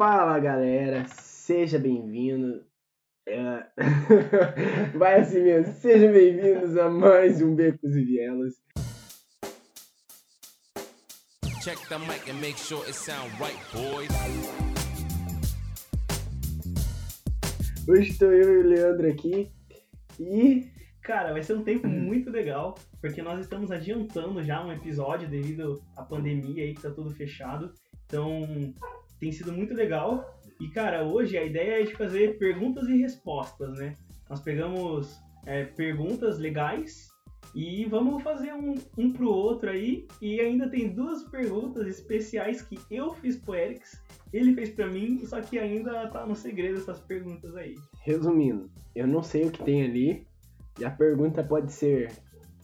[0.00, 2.64] Fala galera, seja bem-vindo.
[3.28, 3.66] É...
[4.96, 8.54] Vai assim mesmo, sejam bem-vindos a mais um Becos e Vielas.
[11.62, 14.08] Check the mic and make sure it sound right, boys.
[17.86, 19.52] Hoje estou eu e o Leandro aqui
[20.18, 20.72] e.
[21.02, 25.82] Cara, vai ser um tempo muito legal, porque nós estamos adiantando já um episódio devido
[25.94, 27.74] à pandemia aí que tá tudo fechado.
[28.06, 28.72] Então,
[29.20, 30.40] tem sido muito legal.
[30.58, 33.96] E, cara, hoje a ideia é de fazer perguntas e respostas, né?
[34.28, 37.10] Nós pegamos é, perguntas legais
[37.54, 40.06] e vamos fazer um, um pro outro aí.
[40.20, 44.02] E ainda tem duas perguntas especiais que eu fiz pro Erix,
[44.32, 47.74] ele fez para mim, só que ainda tá no segredo essas perguntas aí.
[48.02, 50.26] Resumindo, eu não sei o que tem ali.
[50.78, 52.12] E a pergunta pode ser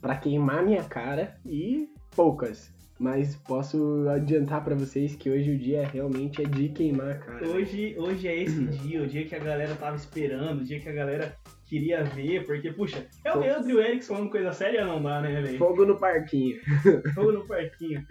[0.01, 2.73] para queimar minha cara e poucas.
[2.99, 7.47] Mas posso adiantar para vocês que hoje o dia realmente é de queimar cara.
[7.47, 10.89] Hoje, hoje é esse dia, o dia que a galera tava esperando, o dia que
[10.89, 14.85] a galera queria ver, porque, puxa, é o Leandro e o Eric falando coisa séria,
[14.85, 15.59] não dá, né, velho?
[15.59, 16.59] Fogo no parquinho.
[17.15, 18.07] Fogo no parquinho.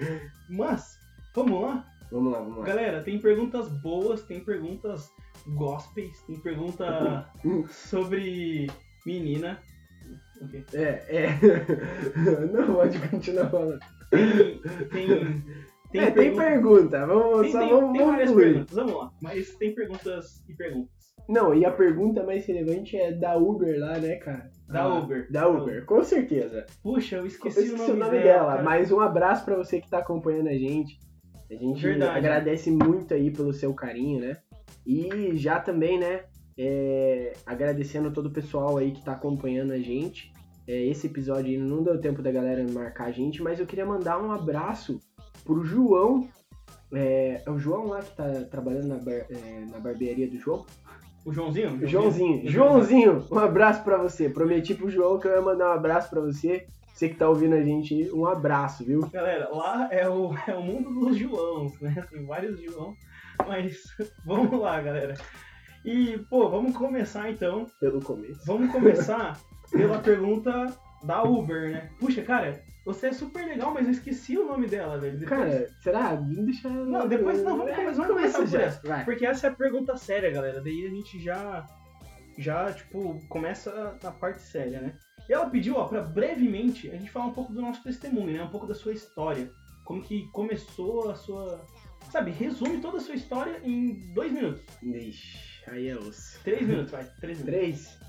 [0.50, 1.00] Mas,
[1.34, 1.88] vamos lá?
[2.12, 2.66] Vamos lá, vamos lá.
[2.66, 5.12] Galera, tem perguntas boas, tem perguntas
[5.48, 7.28] gospels, tem pergunta
[7.70, 8.68] sobre
[9.06, 9.60] menina.
[10.44, 10.66] Okay.
[10.74, 11.28] É, é.
[12.52, 13.80] Não, pode continuar falando.
[14.92, 15.44] Tem.
[15.92, 16.22] Tem, tem, é, pergunta.
[16.22, 17.06] tem pergunta.
[17.06, 19.12] Vamos, tem, só tem, vamos, tem perguntas, vamos lá.
[19.22, 20.96] Mas tem perguntas e perguntas.
[21.28, 24.52] Não, e a pergunta mais relevante é da Uber lá, né, cara?
[24.68, 25.32] Da ah, Uber.
[25.32, 26.66] Da Uber, com certeza.
[26.84, 28.52] Puxa, eu esqueci, eu esqueci o nome, o nome dela.
[28.52, 31.00] dela mas um abraço para você que tá acompanhando a gente.
[31.50, 32.18] A gente Verdade.
[32.18, 34.38] agradece muito aí pelo seu carinho, né?
[34.86, 36.26] E já também, né,
[36.58, 40.34] é, agradecendo todo o pessoal aí que tá acompanhando a gente.
[40.68, 44.22] É, esse episódio não deu tempo da galera marcar a gente, mas eu queria mandar
[44.22, 45.00] um abraço
[45.44, 46.28] pro João.
[46.94, 50.66] É, é o João lá que tá trabalhando na, bar, é, na barbearia do João.
[51.26, 51.88] O Joãozinho?
[51.88, 52.48] Joãozinho.
[52.48, 54.30] Joãozinho, Joãozinho um abraço para você.
[54.30, 56.68] Prometi pro João que eu ia mandar um abraço para você.
[56.94, 59.02] Você que tá ouvindo a gente, um abraço, viu?
[59.10, 62.06] Galera, lá é o, é o mundo dos Joãos, né?
[62.10, 62.94] Tem vários João,
[63.46, 63.84] mas
[64.26, 65.16] vamos lá, galera.
[65.86, 67.68] E, pô, vamos começar então.
[67.80, 68.42] Pelo começo.
[68.46, 69.40] Vamos começar
[69.72, 71.92] pela pergunta da Uber, né?
[72.00, 75.20] Puxa, cara, você é super legal, mas eu esqueci o nome dela, velho.
[75.20, 75.40] Depois...
[75.40, 76.16] Cara, será?
[76.16, 76.70] Deixa.
[76.70, 78.88] Não, depois não, vamos, é, vamos começar por essa.
[78.88, 79.06] Vai.
[79.06, 80.60] Porque essa é a pergunta séria, galera.
[80.60, 81.68] Daí a gente já.
[82.38, 84.94] Já, tipo, começa a parte séria, né?
[85.30, 88.44] E ela pediu, ó, pra brevemente a gente falar um pouco do nosso testemunho, né?
[88.44, 89.50] Um pouco da sua história.
[89.86, 91.66] Como que começou a sua.
[92.12, 94.64] Sabe, resume toda a sua história em dois minutos.
[94.82, 96.42] Ixi, aí é osso.
[96.44, 97.04] Três minutos, vai.
[97.20, 97.60] Três minutos.
[97.60, 98.00] Três?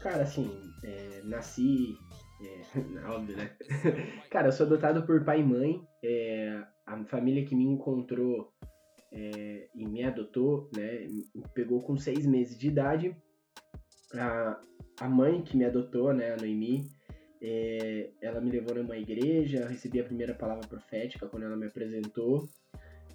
[0.00, 0.50] Cara, assim,
[0.84, 1.96] é, nasci.
[2.40, 3.50] É, óbvio, né?
[4.30, 5.80] Cara, eu sou adotado por pai e mãe.
[6.04, 8.52] É, a família que me encontrou
[9.12, 11.06] é, e me adotou, né?
[11.06, 13.16] Me pegou com seis meses de idade.
[14.14, 14.60] A,
[15.00, 16.88] a mãe que me adotou, né, a Noemi,
[17.40, 21.66] é, ela me levou numa igreja, eu recebi a primeira palavra profética quando ela me
[21.66, 22.48] apresentou.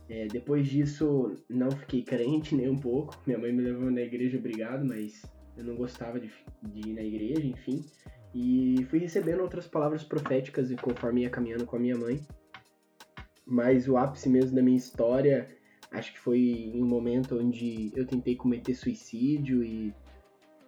[0.10, 3.18] É, depois disso, não fiquei crente nem um pouco.
[3.26, 5.24] Minha mãe me levou na igreja, obrigado, mas
[5.58, 6.30] eu não gostava de,
[6.62, 7.84] de ir na igreja, enfim.
[8.34, 12.20] E fui recebendo outras palavras proféticas conforme ia caminhando com a minha mãe.
[13.46, 15.50] Mas o ápice mesmo da minha história,
[15.92, 19.94] acho que foi um momento onde eu tentei cometer suicídio e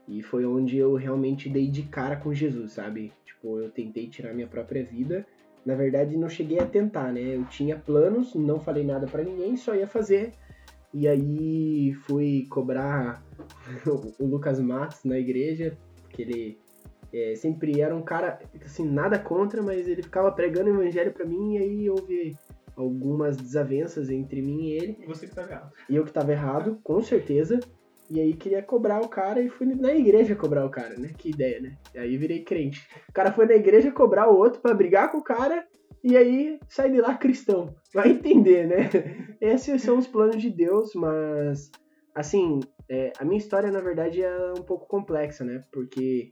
[0.08, 3.12] e foi onde eu realmente dei de cara com Jesus, sabe?
[3.26, 5.26] Tipo, eu tentei tirar minha própria vida.
[5.66, 7.36] Na verdade, não cheguei a tentar, né?
[7.36, 10.32] Eu tinha planos, não falei nada para ninguém, só ia fazer.
[10.94, 13.24] E aí fui cobrar
[14.20, 16.58] o Lucas Matos na igreja, porque ele
[17.14, 21.26] é, sempre era um cara, assim, nada contra, mas ele ficava pregando o evangelho para
[21.26, 22.38] mim e aí houve
[22.76, 24.98] algumas desavenças entre mim e ele.
[25.02, 25.72] E você que tava errado.
[25.90, 27.60] E eu que tava errado, com certeza.
[28.10, 31.12] E aí queria cobrar o cara e fui na igreja cobrar o cara, né?
[31.18, 31.78] Que ideia, né?
[31.94, 32.88] E aí virei crente.
[33.10, 35.66] O cara foi na igreja cobrar o outro para brigar com o cara
[36.04, 37.76] e aí sai de lá cristão.
[37.94, 38.90] Vai entender, né?
[39.42, 41.72] Esses são os planos de Deus, mas
[42.14, 45.64] assim, é, a minha história na verdade é um pouco complexa, né?
[45.72, 46.30] Porque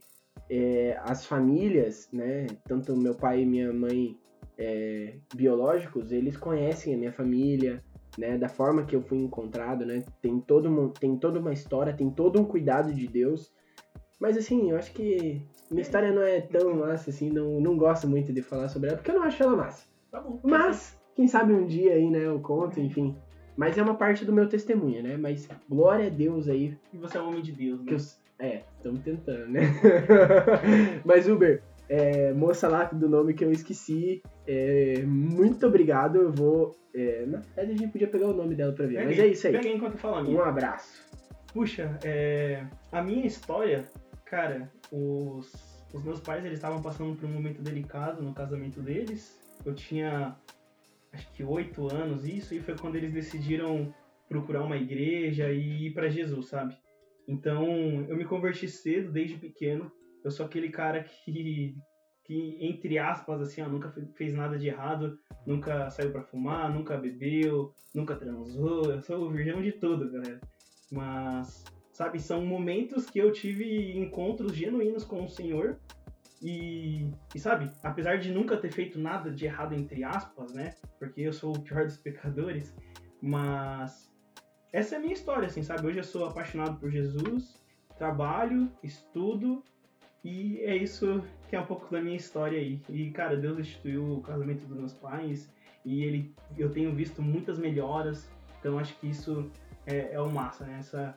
[0.48, 2.46] é, as famílias, né?
[2.68, 4.16] Tanto meu pai e minha mãe
[4.56, 7.82] é, biológicos, eles conhecem a minha família,
[8.18, 12.10] né, da forma que eu fui encontrado, né, tem, todo, tem toda uma história, tem
[12.10, 13.52] todo um cuidado de Deus,
[14.20, 18.08] mas assim, eu acho que minha história não é tão massa, assim, não, não gosto
[18.08, 19.86] muito de falar sobre ela, porque eu não acho ela massa.
[20.10, 20.38] Tá bom.
[20.42, 23.16] Mas, quem sabe um dia aí, né, eu conto, enfim.
[23.56, 26.76] Mas é uma parte do meu testemunho, né, mas glória a Deus aí.
[26.92, 27.92] E você é um homem de Deus, né?
[27.92, 27.98] Eu,
[28.38, 29.60] é, estamos tentando, né?
[31.04, 36.16] mas, Uber, é, moça lá do nome que eu esqueci, é, muito obrigado.
[36.16, 36.76] Eu vou.
[36.94, 39.04] É, na verdade, a gente podia pegar o nome dela pra ver.
[39.04, 39.52] Mas é isso aí.
[39.52, 40.22] Pega aí enquanto fala.
[40.22, 41.04] Um abraço.
[41.52, 43.84] Puxa, é, a minha história,
[44.24, 45.52] cara, os,
[45.92, 49.38] os meus pais eles estavam passando por um momento delicado no casamento deles.
[49.64, 50.36] Eu tinha
[51.12, 53.94] acho que oito anos isso e foi quando eles decidiram
[54.28, 56.76] procurar uma igreja e ir para Jesus, sabe?
[57.26, 57.64] Então
[58.08, 59.90] eu me converti cedo, desde pequeno.
[60.24, 61.76] Eu sou aquele cara que
[62.24, 66.72] que entre aspas assim, ó, nunca fe- fez nada de errado, nunca saiu para fumar,
[66.72, 68.90] nunca bebeu, nunca transou.
[68.90, 70.40] Eu sou o virgão de tudo, galera.
[70.90, 71.62] Mas,
[71.92, 75.78] sabe, são momentos que eu tive encontros genuínos com o Senhor.
[76.40, 80.74] E, e, sabe, apesar de nunca ter feito nada de errado, entre aspas, né?
[80.98, 82.74] Porque eu sou o pior dos pecadores.
[83.20, 84.10] Mas
[84.72, 85.86] essa é a minha história, assim, sabe?
[85.86, 87.62] Hoje eu sou apaixonado por Jesus,
[87.98, 89.62] trabalho, estudo.
[90.24, 92.80] E é isso que é um pouco da minha história aí.
[92.88, 95.52] E, cara, Deus instituiu o casamento dos meus pais.
[95.84, 98.28] E ele, eu tenho visto muitas melhoras.
[98.58, 99.50] Então acho que isso
[99.86, 100.78] é, é o massa, né?
[100.78, 101.14] Essa,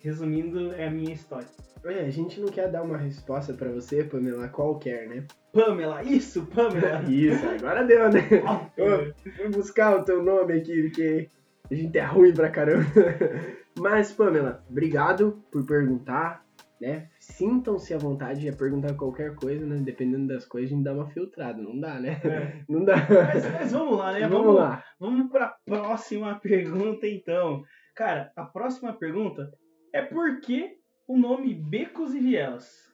[0.00, 1.46] resumindo, é a minha história.
[1.84, 5.24] É, a gente não quer dar uma resposta pra você, Pamela, qualquer, né?
[5.52, 7.02] Pamela, isso, Pamela!
[7.08, 8.20] Isso, agora deu, né?
[8.76, 11.28] Eu fui buscar o teu nome aqui, porque
[11.70, 12.84] a gente é ruim pra caramba.
[13.78, 16.44] Mas, Pamela, obrigado por perguntar,
[16.80, 17.08] né?
[17.18, 19.76] Sintam-se à vontade de perguntar qualquer coisa, né?
[19.76, 22.20] Dependendo das coisas, a gente dá uma filtrada, não dá, né?
[22.24, 22.62] É.
[22.68, 22.96] Não dá.
[22.96, 24.28] Mas, mas vamos lá, né?
[24.28, 24.84] Vamos lá.
[25.00, 27.62] Vamos para a próxima pergunta, então.
[27.94, 29.50] Cara, a próxima pergunta
[29.92, 30.76] é por que
[31.06, 32.86] o nome Becos e Vielas?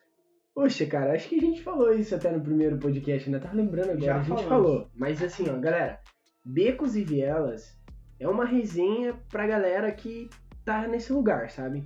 [0.55, 3.39] Poxa, cara, acho que a gente falou isso até no primeiro podcast, né?
[3.41, 4.49] Tava lembrando agora, Já a gente falamos.
[4.49, 4.91] falou.
[4.95, 6.01] Mas assim, ó, galera,
[6.45, 7.77] Becos e Vielas
[8.21, 10.31] é uma resenha pra galera que
[10.65, 11.85] tá nesse lugar, sabe?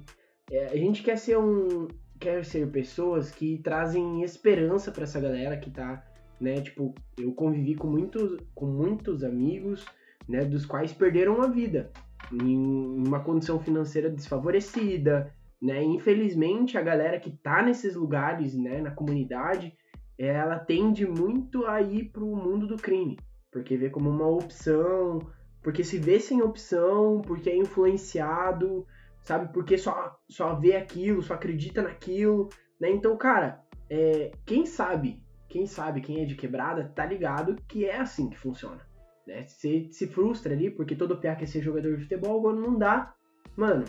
[0.50, 1.88] É, a gente quer ser um.
[2.20, 6.04] Quer ser pessoas que trazem esperança pra essa galera que tá,
[6.40, 6.60] né?
[6.60, 9.86] Tipo, eu convivi com muitos, com muitos amigos,
[10.28, 10.44] né?
[10.44, 11.92] Dos quais perderam a vida
[12.32, 12.56] em
[13.06, 15.82] uma condição financeira desfavorecida, né?
[15.82, 19.72] Infelizmente, a galera que tá nesses lugares, né, na comunidade,
[20.18, 23.16] ela tende muito a ir pro mundo do crime,
[23.52, 25.20] porque vê como uma opção,
[25.62, 28.84] porque se vê sem opção, porque é influenciado,
[29.28, 29.52] sabe?
[29.52, 32.48] Porque só, só vê aquilo, só acredita naquilo,
[32.80, 32.90] né?
[32.90, 37.98] Então, cara, é, quem sabe, quem sabe, quem é de quebrada, tá ligado que é
[37.98, 38.80] assim que funciona,
[39.26, 39.46] né?
[39.46, 43.14] Você se frustra ali, porque todo PA quer ser jogador de futebol, quando não dá,
[43.54, 43.84] mano,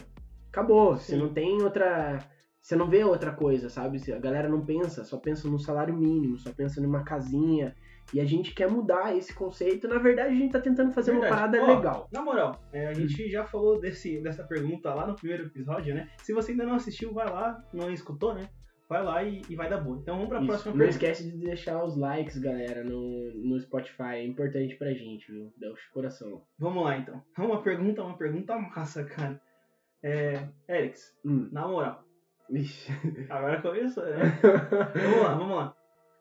[0.49, 0.97] acabou.
[0.97, 2.19] Você não tem outra.
[2.61, 3.99] Você não vê outra coisa, sabe?
[4.11, 7.73] A galera não pensa, só pensa no salário mínimo, só pensa numa casinha.
[8.13, 9.87] E a gente quer mudar esse conceito.
[9.87, 11.41] Na verdade, a gente tá tentando fazer uma Verdade.
[11.41, 12.07] parada Ó, legal.
[12.11, 16.09] Na moral, é, a gente já falou desse, dessa pergunta lá no primeiro episódio, né?
[16.23, 18.49] Se você ainda não assistiu, vai lá, não escutou, né?
[18.89, 19.99] Vai lá e, e vai dar boa.
[20.01, 20.47] Então vamos pra Isso.
[20.47, 20.95] próxima Não pergunta.
[21.05, 24.13] esquece de deixar os likes, galera, no, no Spotify.
[24.15, 25.53] É importante pra gente, viu?
[25.59, 26.41] Dá o coração.
[26.57, 27.21] Vamos lá então.
[27.37, 29.39] Uma pergunta, uma pergunta massa, cara.
[30.01, 31.49] É, Erics, Hum.
[31.51, 32.03] na moral,
[32.49, 32.91] Ixi.
[33.29, 34.17] agora começou, né?
[34.95, 35.75] vamos lá, vamos lá.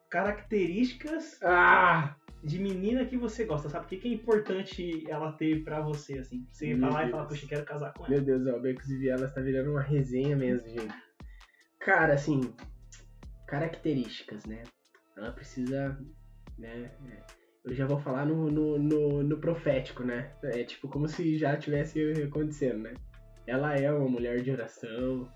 [0.09, 2.15] Características ah!
[2.43, 3.85] de menina que você gosta, sabe?
[3.85, 6.47] O que, que é importante ela ter pra você, assim?
[6.51, 7.11] Você Meu falar e Deus.
[7.11, 8.15] falar, puxa, quero casar com ela.
[8.15, 10.95] Meu Deus, ó, o Becos e Vielas tá virando uma resenha mesmo, gente.
[11.79, 12.53] Cara, assim,
[13.45, 14.63] características, né?
[15.17, 15.99] Ela precisa,
[16.57, 16.91] né?
[17.11, 17.23] é,
[17.65, 20.31] Eu já vou falar no, no, no, no profético, né?
[20.43, 22.93] É tipo como se já tivesse acontecendo, né?
[23.45, 25.29] Ela é uma mulher de oração.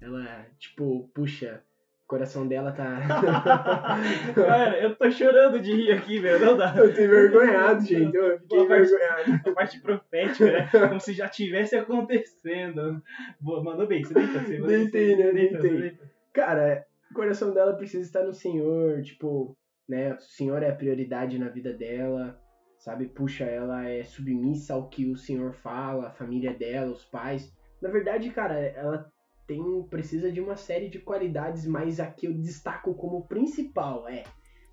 [0.00, 1.62] Ela, tipo, puxa,
[2.10, 2.98] coração dela tá.
[4.34, 6.44] Cara, eu tô chorando de rir aqui, velho.
[6.44, 6.74] Não dá.
[6.76, 8.14] eu tô envergonhado, gente.
[8.16, 9.48] Eu fiquei Boa parte- envergonhado.
[9.48, 10.68] A parte profética, né?
[10.88, 13.00] Como se já tivesse acontecendo.
[13.40, 14.40] Boa, mandou bem, você deitou.
[14.42, 15.32] Você Deitei, né?
[15.32, 15.98] Deitei.
[16.32, 19.56] Cara, o coração dela precisa estar no Senhor, tipo,
[19.88, 20.14] né?
[20.14, 22.36] O Senhor é a prioridade na vida dela,
[22.80, 23.06] sabe?
[23.06, 27.52] Puxa, ela é submissa ao que o Senhor fala, a família dela, os pais.
[27.80, 29.08] Na verdade, cara, ela
[29.50, 34.22] tem precisa de uma série de qualidades, mas a que eu destaco como principal é,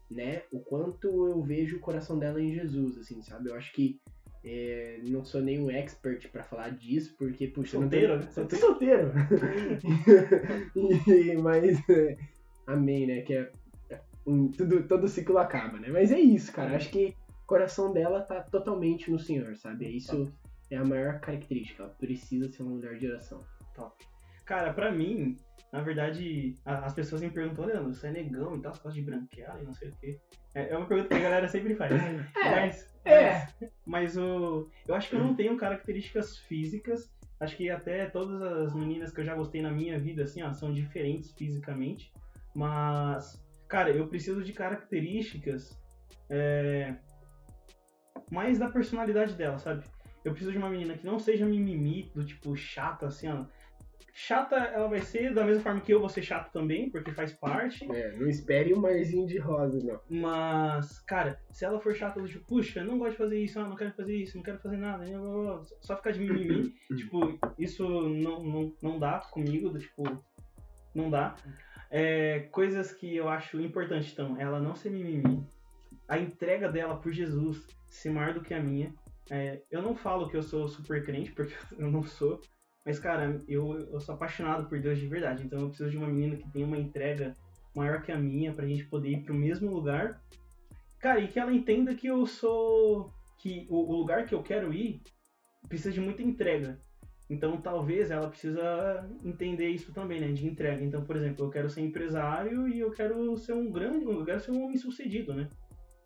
[0.10, 0.43] né?
[0.51, 3.50] O quanto eu vejo o coração dela em Jesus, assim, sabe?
[3.50, 4.00] Eu acho que
[4.46, 8.48] é, não sou nenhum expert pra falar disso, porque, puxa, eu não Solteiro, tenho- né?
[8.48, 9.12] Tô solteiro.
[10.75, 12.17] E- mas é,
[12.67, 13.22] amém, né?
[13.22, 13.51] Que é,
[14.27, 15.89] um- tudo, todo ciclo acaba, né?
[15.89, 16.75] Mas é isso, cara.
[16.75, 19.88] Acho que o coração dela tá totalmente no Senhor, sabe?
[19.98, 20.31] Isso
[20.69, 21.81] é a maior característica.
[21.81, 23.41] Ela precisa ser uma mulher de oração.
[24.48, 25.38] Cara, pra mim,
[25.74, 28.98] na verdade, a- as pessoas me perguntam, Leandro, você é negão e tal, você gosta
[29.00, 30.18] de branquear e não sei o quê.
[30.56, 31.92] É é uma pergunta que a galera sempre faz.
[32.74, 33.24] mas, é.
[33.24, 37.12] mas, mas o, eu acho que eu não tenho características físicas.
[37.42, 40.54] Acho que até todas as meninas que eu já gostei na minha vida, assim, ó,
[40.54, 42.12] são diferentes fisicamente.
[42.56, 45.77] Mas, cara, eu preciso de características
[46.30, 46.96] é,
[48.32, 49.84] mais da personalidade dela, sabe?
[50.24, 53.46] Eu preciso de uma menina que não seja mimimi, do tipo chata, assim, ó.
[54.13, 57.34] Chata, ela vai ser da mesma forma que eu vou ser chato também, porque faz
[57.34, 57.89] parte.
[57.92, 60.00] É, não espere um marzinho de rosa, não.
[60.10, 63.75] Mas, cara, se ela for chata, tipo, puxa, não gosto de fazer isso, ah, não
[63.75, 65.06] quero fazer isso, não quero fazer nada,
[65.82, 70.04] só ficar de mimimi, tipo, isso não, não, não dá comigo, tipo,
[70.96, 71.36] não dá.
[71.92, 75.46] É, coisas que eu acho importante, então, ela não ser mimimi,
[76.08, 78.94] a entrega dela por Jesus ser maior do que a minha.
[79.30, 82.42] É, eu não falo que eu sou super crente, porque eu não sou,
[82.88, 86.08] mas, cara, eu, eu sou apaixonado por Deus de verdade, então eu preciso de uma
[86.08, 87.36] menina que tenha uma entrega
[87.75, 90.22] maior que a minha pra gente poder ir pro mesmo lugar.
[90.98, 93.12] Cara, e que ela entenda que eu sou.
[93.39, 95.01] que o, o lugar que eu quero ir
[95.67, 96.79] precisa de muita entrega.
[97.29, 100.32] Então talvez ela precisa entender isso também, né?
[100.32, 100.82] De entrega.
[100.82, 104.39] Então, por exemplo, eu quero ser empresário e eu quero ser um grande, eu quero
[104.39, 105.50] ser um homem sucedido, né?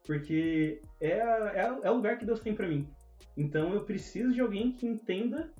[0.03, 2.89] Porque é, é, é o lugar que Deus tem para mim.
[3.37, 5.53] Então eu preciso de alguém que entenda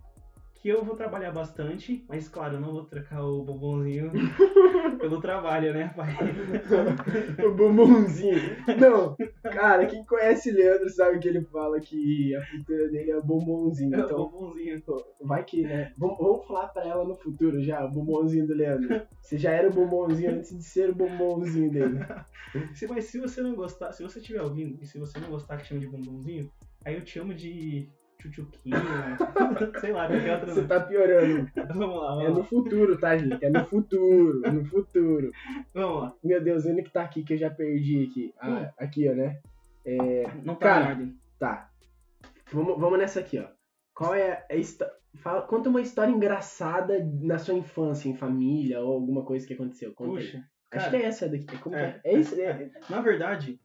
[0.61, 4.11] que eu vou trabalhar bastante, mas claro, eu não vou trocar o bombonzinho
[5.01, 6.15] pelo trabalho, né, pai?
[7.43, 8.57] o bombonzinho.
[8.79, 13.17] Não, cara, quem conhece o Leandro sabe que ele fala que a futura dele é
[13.17, 13.95] o bombonzinho.
[13.95, 14.83] É então, o bombonzinho.
[15.21, 15.91] Vai que, né?
[15.97, 19.01] Vamos, falar pra ela no futuro já, o bombonzinho do Leandro.
[19.19, 21.99] Você já era o bombonzinho antes de ser o bombonzinho dele.
[22.75, 25.55] Se, mas se você não gostar, se você estiver ouvindo e se você não gostar
[25.55, 26.51] que chame de bombonzinho,
[26.83, 27.89] aí eu te amo de
[28.21, 28.77] tchutchuquinha,
[29.81, 30.53] sei lá, qualquer outra.
[30.53, 31.49] Você tá piorando.
[31.75, 33.43] Vamos lá, vamos É no futuro, tá, gente?
[33.43, 35.31] É no futuro, no futuro.
[35.73, 36.13] Vamos lá.
[36.23, 38.33] Meu Deus, onde que tá aqui que eu já perdi aqui?
[38.39, 38.69] Ah, Hum.
[38.77, 39.39] aqui, ó, né?
[39.85, 41.15] É, Não tá Cara, em ordem.
[41.39, 41.69] tá.
[42.51, 43.47] Vamos, vamos nessa aqui, ó.
[43.93, 48.93] Qual é a histó- Fala, conta uma história engraçada na sua infância, em família, ou
[48.93, 49.93] alguma coisa que aconteceu.
[49.93, 50.25] Conta aí.
[50.25, 50.37] Puxa.
[50.71, 51.57] Acho cara, que é essa daqui.
[51.57, 52.13] Como é, que é?
[52.13, 52.71] É isso, né?
[52.89, 53.59] Na verdade,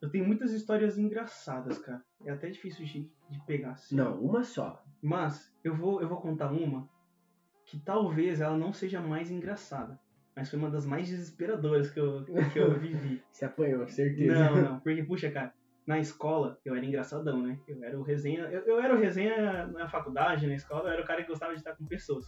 [0.00, 2.02] eu tenho muitas histórias engraçadas, cara.
[2.24, 3.96] É até difícil de, de pegar assim.
[3.96, 4.82] Não, uma só.
[5.02, 6.88] Mas eu vou, eu vou contar uma
[7.64, 9.98] que talvez ela não seja mais engraçada.
[10.34, 13.22] Mas foi uma das mais desesperadoras que eu, que eu vivi.
[13.32, 14.50] Se apanhou, certeza.
[14.50, 14.80] Não, não.
[14.80, 15.52] Porque, puxa, cara,
[15.86, 17.58] na escola eu era engraçadão, né?
[17.66, 18.42] Eu era o resenha.
[18.42, 21.52] Eu, eu era o resenha na faculdade, na escola, eu era o cara que gostava
[21.52, 22.26] de estar com pessoas.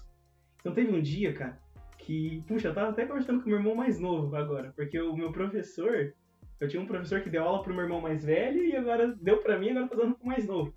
[0.60, 1.60] Então teve um dia, cara,
[1.98, 5.14] que, puxa, eu tava até conversando com o meu irmão mais novo agora, porque o
[5.14, 6.14] meu professor,
[6.60, 9.38] eu tinha um professor que deu aula pro meu irmão mais velho e agora deu
[9.38, 10.74] pra mim agora tá dando pro mais novo.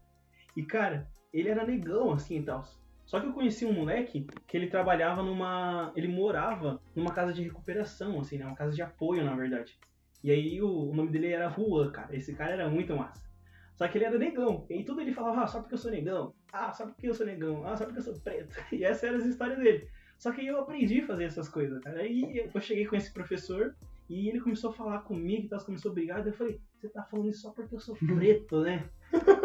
[0.56, 2.64] E, cara, ele era negão, assim e tal.
[3.06, 5.92] Só que eu conheci um moleque que ele trabalhava numa.
[5.96, 8.46] Ele morava numa casa de recuperação, assim, né?
[8.46, 9.78] Uma casa de apoio, na verdade.
[10.24, 12.16] E aí o, o nome dele era Juan, cara.
[12.16, 13.30] Esse cara era muito massa.
[13.76, 14.66] Só que ele era negão.
[14.70, 16.36] E aí tudo ele falava, ah, só porque eu sou negão.
[16.54, 17.66] Ah, só porque eu sou negão.
[17.66, 18.56] Ah, só porque eu sou preto.
[18.72, 19.88] E essas eram as histórias dele.
[20.20, 22.00] Só que eu aprendi a fazer essas coisas, cara.
[22.00, 23.76] Aí eu cheguei com esse professor
[24.12, 26.20] e ele começou a falar comigo e tal, começou a brigar.
[26.22, 28.90] Daí eu falei, você tá falando isso só porque eu sou preto, né?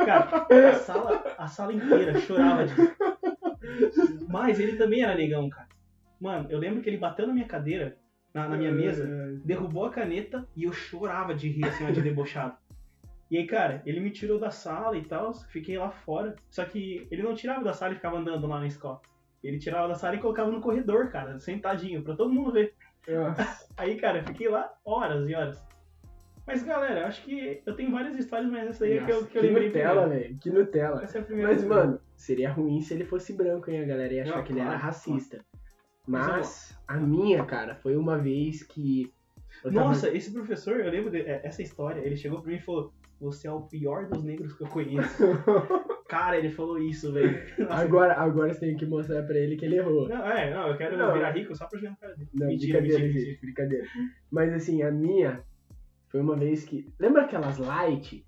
[0.05, 2.75] Cara, a sala, a sala inteira chorava de
[4.29, 5.69] Mas ele também era negão, cara.
[6.21, 7.97] Mano, eu lembro que ele bateu na minha cadeira,
[8.35, 9.07] na, na minha mesa,
[9.45, 12.57] derrubou a caneta e eu chorava de rir, assim, ó, de debochado.
[13.31, 16.35] E aí, cara, ele me tirou da sala e tal, fiquei lá fora.
[16.51, 19.01] Só que ele não tirava da sala e ficava andando lá na escola.
[19.47, 22.75] Ele tirava da sala e colocava no corredor, cara, sentadinho, pra todo mundo ver.
[23.07, 23.67] Nossa.
[23.76, 25.62] Aí, cara, fiquei lá horas e horas.
[26.47, 29.17] Mas, galera, eu acho que eu tenho várias histórias, mas essa aí é que eu,
[29.17, 30.38] Nossa, que eu lembrei Nutella, velho.
[30.38, 31.03] Que Nutella.
[31.03, 31.53] Essa é a primeira.
[31.53, 33.83] Mas, mano, seria ruim se ele fosse branco, hein?
[33.83, 35.45] A galera ia achar Não, que ele era claro, racista.
[36.07, 39.12] Mas, Mas, a minha, cara, foi uma vez que.
[39.65, 42.93] eu tava- Nossa, esse professor, eu lembro dessa história, ele chegou pra mim e falou:
[43.21, 45.17] Você é o pior dos negros que eu conheço.
[46.09, 47.43] Cara, ele falou isso, velho.
[47.71, 50.09] Agora, agora você tem que mostrar pra ele que ele errou.
[50.09, 51.13] Não, é, não, eu quero Não.
[51.13, 52.31] virar rico só pra jogar na cara dele.
[52.33, 53.41] Não, mentira, brincadeira, mentira, gente, mentira.
[53.43, 53.87] brincadeira.
[54.31, 55.43] Mas assim, a minha
[56.09, 56.89] foi uma vez que.
[56.99, 58.25] Lembra aquelas light?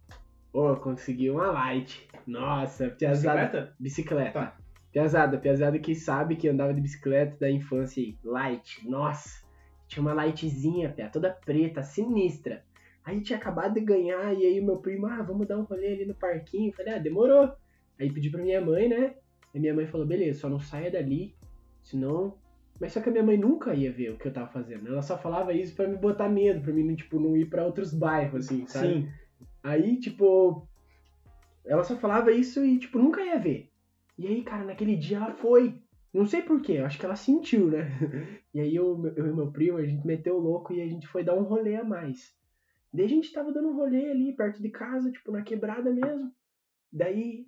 [0.53, 2.09] Ô, consegui uma light.
[2.27, 3.39] Nossa, piazada.
[3.41, 3.75] Bicicleta?
[3.79, 4.33] Bicicleta.
[4.33, 4.57] Tá.
[4.93, 8.17] Piazada, piazada que sabe que andava de bicicleta da infância aí.
[8.25, 9.47] Light, nossa.
[9.87, 12.63] Tinha uma lightzinha, pé, toda preta, sinistra.
[13.05, 15.95] Aí tinha acabado de ganhar, e aí o meu primo, ah, vamos dar um rolê
[15.95, 16.69] ali no parquinho.
[16.69, 17.51] Eu falei, ah, demorou.
[17.99, 19.15] Aí pedi pra minha mãe, né?
[19.55, 21.35] Aí minha mãe falou, beleza, só não saia dali,
[21.83, 22.35] senão.
[22.81, 24.87] Mas só que a minha mãe nunca ia ver o que eu tava fazendo.
[24.87, 27.93] Ela só falava isso pra me botar medo, pra mim tipo, não ir pra outros
[27.93, 28.89] bairros, assim, sabe?
[28.89, 29.09] Sim.
[29.63, 30.67] Aí, tipo,
[31.65, 33.69] ela só falava isso e, tipo, nunca ia ver.
[34.17, 35.75] E aí, cara, naquele dia ela foi.
[36.13, 37.89] Não sei porquê, acho que ela sentiu, né?
[38.55, 41.07] E aí eu, eu e meu primo, a gente meteu o louco e a gente
[41.07, 42.35] foi dar um rolê a mais.
[42.93, 46.33] Daí a gente tava dando um rolê ali perto de casa, tipo, na quebrada mesmo.
[46.91, 47.47] Daí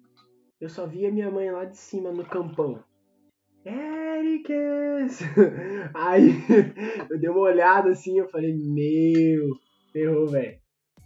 [0.61, 2.83] eu só via minha mãe lá de cima no campão.
[3.65, 4.53] Eric,
[5.01, 5.21] horas.
[5.95, 6.35] Aí
[7.09, 9.57] eu dei uma olhada assim, eu falei, meu,
[9.93, 10.59] ferrou, velho.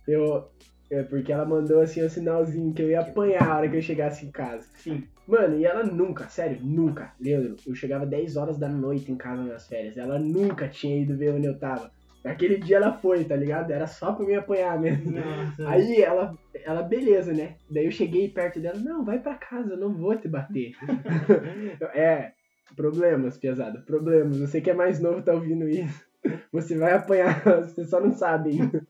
[0.06, 0.50] Eu,
[0.90, 3.76] é porque ela mandou assim o um sinalzinho que eu ia apanhar a hora que
[3.76, 4.68] eu chegasse em casa.
[4.76, 5.04] Sim.
[5.26, 9.42] Mano, e ela nunca, sério, nunca, Leandro, eu chegava 10 horas da noite em casa
[9.42, 9.96] nas férias.
[9.96, 11.90] Ela nunca tinha ido ver onde eu tava.
[12.24, 13.70] Naquele dia ela foi, tá ligado?
[13.70, 15.12] Era só pra me apanhar mesmo.
[15.12, 15.68] Nossa.
[15.68, 17.56] Aí ela, ela, beleza, né?
[17.70, 20.72] Daí eu cheguei perto dela, não, vai pra casa, eu não vou te bater.
[21.94, 22.32] é,
[22.74, 24.38] problemas, pesada, problemas.
[24.38, 26.02] Você que é mais novo tá ouvindo isso.
[26.50, 28.86] Você vai apanhar, você só não sabe ainda.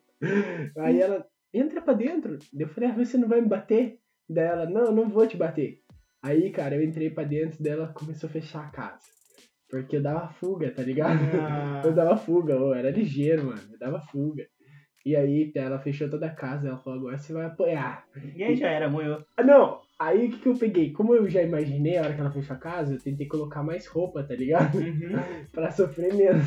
[0.78, 2.38] Aí ela, entra pra dentro.
[2.56, 3.98] Eu falei, ah, você não vai me bater?
[4.28, 5.80] Daí ela, não, eu não vou te bater.
[6.22, 9.14] Aí, cara, eu entrei pra dentro dela, começou a fechar a casa.
[9.82, 11.18] Porque eu dava fuga, tá ligado?
[11.40, 11.82] Ah.
[11.84, 13.60] Eu dava fuga, eu era ligeiro, mano.
[13.72, 14.46] Eu dava fuga.
[15.04, 16.68] E aí, ela fechou toda a casa.
[16.68, 18.04] Ela falou, agora você vai apanhar.
[18.34, 19.22] E aí já era, moiou.
[19.36, 19.80] Ah, não!
[19.98, 20.92] Aí o que, que eu peguei?
[20.92, 23.86] Como eu já imaginei a hora que ela fechou a casa, eu tentei colocar mais
[23.86, 24.78] roupa, tá ligado?
[24.78, 25.18] Uhum.
[25.52, 26.44] pra sofrer menos.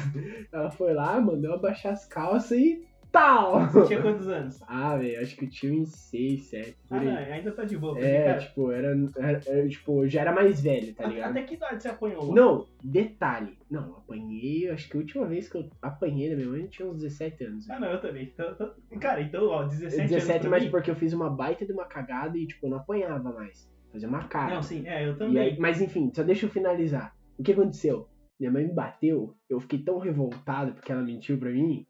[0.52, 3.66] Ela foi lá, mandou abaixar as calças e tal!
[3.68, 4.60] Você tinha quantos anos?
[4.68, 7.78] Ah, velho, acho que eu tinha uns 6, 7, por Ah, não, ainda tá de
[7.78, 7.94] boa.
[7.94, 8.88] porque, É, cara, tipo, era,
[9.18, 11.32] era, era, tipo, eu já era mais velho, tá ligado?
[11.32, 12.34] Até que idade você apanhou?
[12.34, 13.58] Não, detalhe.
[13.70, 16.88] Não, apanhei, acho que a última vez que eu apanhei da minha mãe eu tinha
[16.88, 17.70] uns 17 anos.
[17.70, 18.24] Ah, não, eu também.
[18.24, 21.30] Então, então- Cara, então, ó, 17, anos 17, pra mas mim- porque eu fiz uma
[21.30, 23.70] baita de uma cagada e, tipo, eu não apanhava mais.
[23.92, 24.56] Fazia uma cara.
[24.56, 25.42] Não, sim, é, eu também.
[25.42, 27.16] aí, mas enfim, só deixa eu finalizar.
[27.38, 28.08] O que aconteceu?
[28.40, 31.86] Minha mãe me bateu, eu fiquei tão revoltado porque ela mentiu pra mim.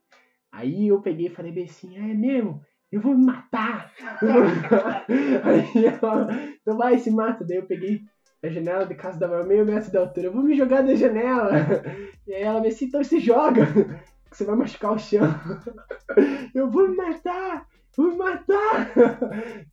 [0.52, 2.62] Aí eu peguei e falei bem assim, é mesmo?
[2.92, 3.92] Eu vou me matar!
[4.22, 5.06] Eu vou me matar."
[5.44, 6.28] aí ela,
[6.62, 7.46] então vai, se mata.
[7.46, 8.02] Daí eu peguei
[8.44, 11.52] a janela de casa da meio metro de altura, eu vou me jogar da janela.
[12.28, 13.66] E aí ela me disse, então se joga,
[14.30, 15.24] que você vai machucar o chão.
[16.54, 17.68] Eu vou me matar!
[17.96, 18.92] Vou me matar!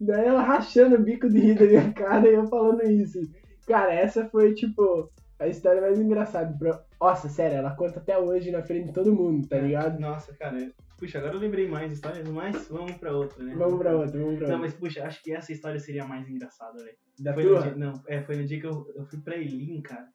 [0.01, 3.19] Daí ela rachando o bico de rir da minha cara e eu falando isso.
[3.67, 5.11] Cara, essa foi, tipo,
[5.45, 6.57] a história mais engraçada.
[6.59, 6.85] Pra...
[7.01, 9.99] Nossa, sério, ela conta até hoje na frente de todo mundo, tá ligado?
[10.01, 10.73] Nossa, cara.
[10.99, 13.55] Puxa, agora eu lembrei mais histórias, mas vamos pra outra, né?
[13.57, 14.59] Vamos pra outra, vamos pra Não, outra.
[14.59, 16.97] mas puxa, acho que essa história seria a mais engraçada, velho.
[17.19, 17.63] Da Foi tua?
[17.63, 20.07] dia, não, é, foi no dia que eu, eu fui pra Elim, cara.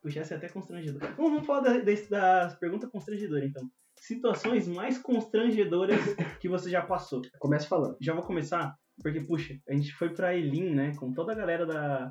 [0.00, 1.12] Puxa, essa é até constrangedora.
[1.16, 3.68] Vamos, vamos falar da- das, das perguntas constrangedoras, então.
[4.00, 5.98] Situações mais constrangedoras
[6.40, 7.20] que você já passou.
[7.40, 7.96] Começa falando.
[8.00, 11.66] Já vou começar, porque, puxa, a gente foi pra Elim, né, com toda a galera
[11.66, 12.08] da,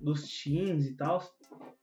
[0.00, 1.22] dos teens e tal,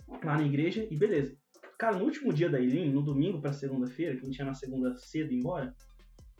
[0.07, 1.35] lá na igreja, e beleza.
[1.77, 4.53] Cara, no último dia da Elim, no domingo pra segunda-feira, que a gente ia na
[4.53, 5.73] segunda cedo embora,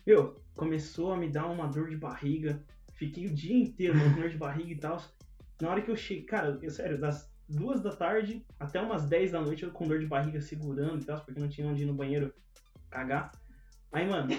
[0.05, 2.63] meu, começou a me dar uma dor de barriga.
[2.93, 5.01] Fiquei o dia inteiro com dor de barriga e tal.
[5.61, 9.31] Na hora que eu cheguei, cara, eu, sério, das duas da tarde até umas 10
[9.31, 11.85] da noite eu com dor de barriga segurando e tal, porque não tinha onde ir
[11.85, 12.33] no banheiro
[12.89, 13.31] cagar.
[13.91, 14.29] Aí, mano,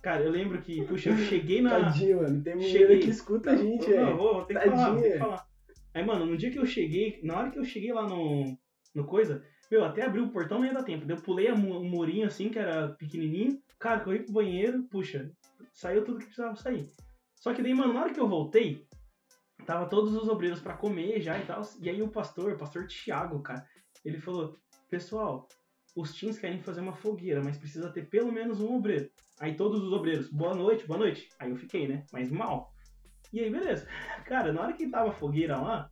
[0.00, 1.70] cara, eu lembro que, puxa, eu cheguei na.
[1.70, 2.42] Tadinho, mano.
[2.42, 3.00] Tem Cheguei.
[3.00, 4.16] que escuta a gente, Não, velho.
[4.16, 5.46] vou, vou ter que falar, vou ter que falar.
[5.94, 8.56] Aí, mano, no dia que eu cheguei, na hora que eu cheguei lá no,
[8.94, 11.10] no coisa, meu, até abrir o portão não ia dar tempo.
[11.10, 15.30] Eu pulei mu- um murinho assim, que era pequenininho, cara, corri pro banheiro, puxa,
[15.72, 16.86] saiu tudo que precisava sair.
[17.36, 18.86] Só que daí, mano, na hora que eu voltei,
[19.66, 21.62] tava todos os obreiros pra comer já e tal.
[21.80, 23.66] E aí o pastor, o pastor Tiago, cara,
[24.04, 24.56] ele falou:
[24.90, 25.48] Pessoal,
[25.96, 29.10] os teens querem fazer uma fogueira, mas precisa ter pelo menos um obreiro.
[29.40, 31.28] Aí todos os obreiros, boa noite, boa noite.
[31.38, 32.04] Aí eu fiquei, né?
[32.12, 32.72] Mas mal.
[33.32, 33.88] E aí, beleza.
[34.26, 35.90] Cara, na hora que tava a fogueira lá,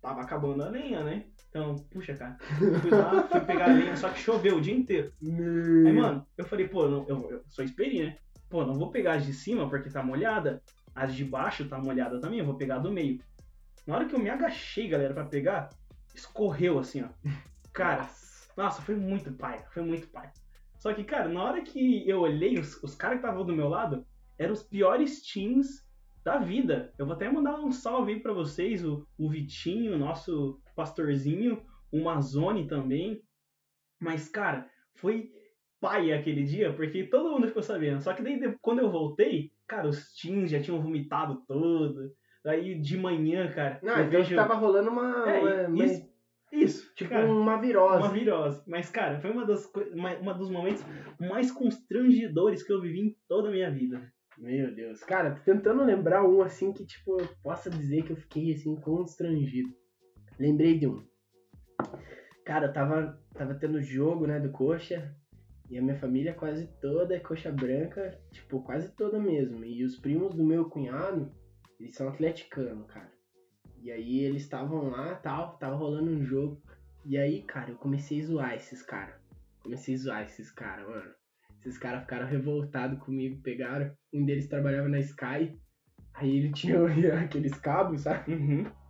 [0.00, 1.26] tava acabando a lenha, né?
[1.52, 2.38] Então, puxa, cara,
[2.80, 5.12] fui lá, fui pegar a lenha, só que choveu o dia inteiro.
[5.22, 8.16] Aí, mano, eu falei, pô, não, eu, eu sou experi, né?
[8.48, 10.62] Pô, não vou pegar as de cima porque tá molhada,
[10.94, 13.20] as de baixo tá molhada também, eu vou pegar do meio.
[13.86, 15.68] Na hora que eu me agachei, galera, pra pegar,
[16.14, 17.08] escorreu assim, ó.
[17.70, 18.08] Cara,
[18.56, 20.30] nossa, foi muito pai, foi muito pai.
[20.78, 23.68] Só que, cara, na hora que eu olhei, os, os caras que estavam do meu
[23.68, 24.06] lado
[24.38, 25.86] eram os piores teams
[26.24, 26.92] da vida.
[26.98, 32.02] Eu vou até mandar um salve aí pra vocês, o, o Vitinho, nosso pastorzinho, o
[32.02, 33.20] Mazone também.
[34.00, 35.30] Mas, cara, foi
[35.80, 38.00] pai aquele dia, porque todo mundo ficou sabendo.
[38.00, 42.12] Só que daí, quando eu voltei, cara, os teams já tinham vomitado todo.
[42.44, 44.34] Daí, de manhã, cara, Não, eu então vejo...
[44.36, 45.30] tava rolando uma.
[45.30, 46.08] É, uma- uma- isso,
[46.52, 47.26] isso, tipo cara.
[47.26, 47.98] uma virose.
[48.04, 48.62] Uma virose.
[48.66, 50.84] Mas, cara, foi uma, das, uma, uma dos momentos
[51.20, 54.12] mais constrangedores que eu vivi em toda a minha vida.
[54.38, 55.04] Meu Deus.
[55.04, 58.74] Cara, tô tentando lembrar um assim que, tipo, eu possa dizer que eu fiquei assim
[58.76, 59.70] constrangido.
[60.42, 61.00] Lembrei de um.
[62.44, 65.14] Cara, eu tava, tava tendo jogo, né, do coxa.
[65.70, 69.64] E a minha família quase toda é coxa branca, tipo, quase toda mesmo.
[69.64, 71.32] E os primos do meu cunhado,
[71.78, 73.12] eles são atleticanos, cara.
[73.80, 76.60] E aí eles estavam lá, tal, tava rolando um jogo.
[77.06, 79.14] E aí, cara, eu comecei a zoar esses caras.
[79.62, 81.14] Comecei a zoar esses caras, mano.
[81.60, 83.94] Esses caras ficaram revoltados comigo, pegaram.
[84.12, 85.56] Um deles trabalhava na Sky.
[86.14, 86.82] Aí ele tinha
[87.22, 88.34] aqueles cabos, sabe?
[88.34, 88.81] Uhum.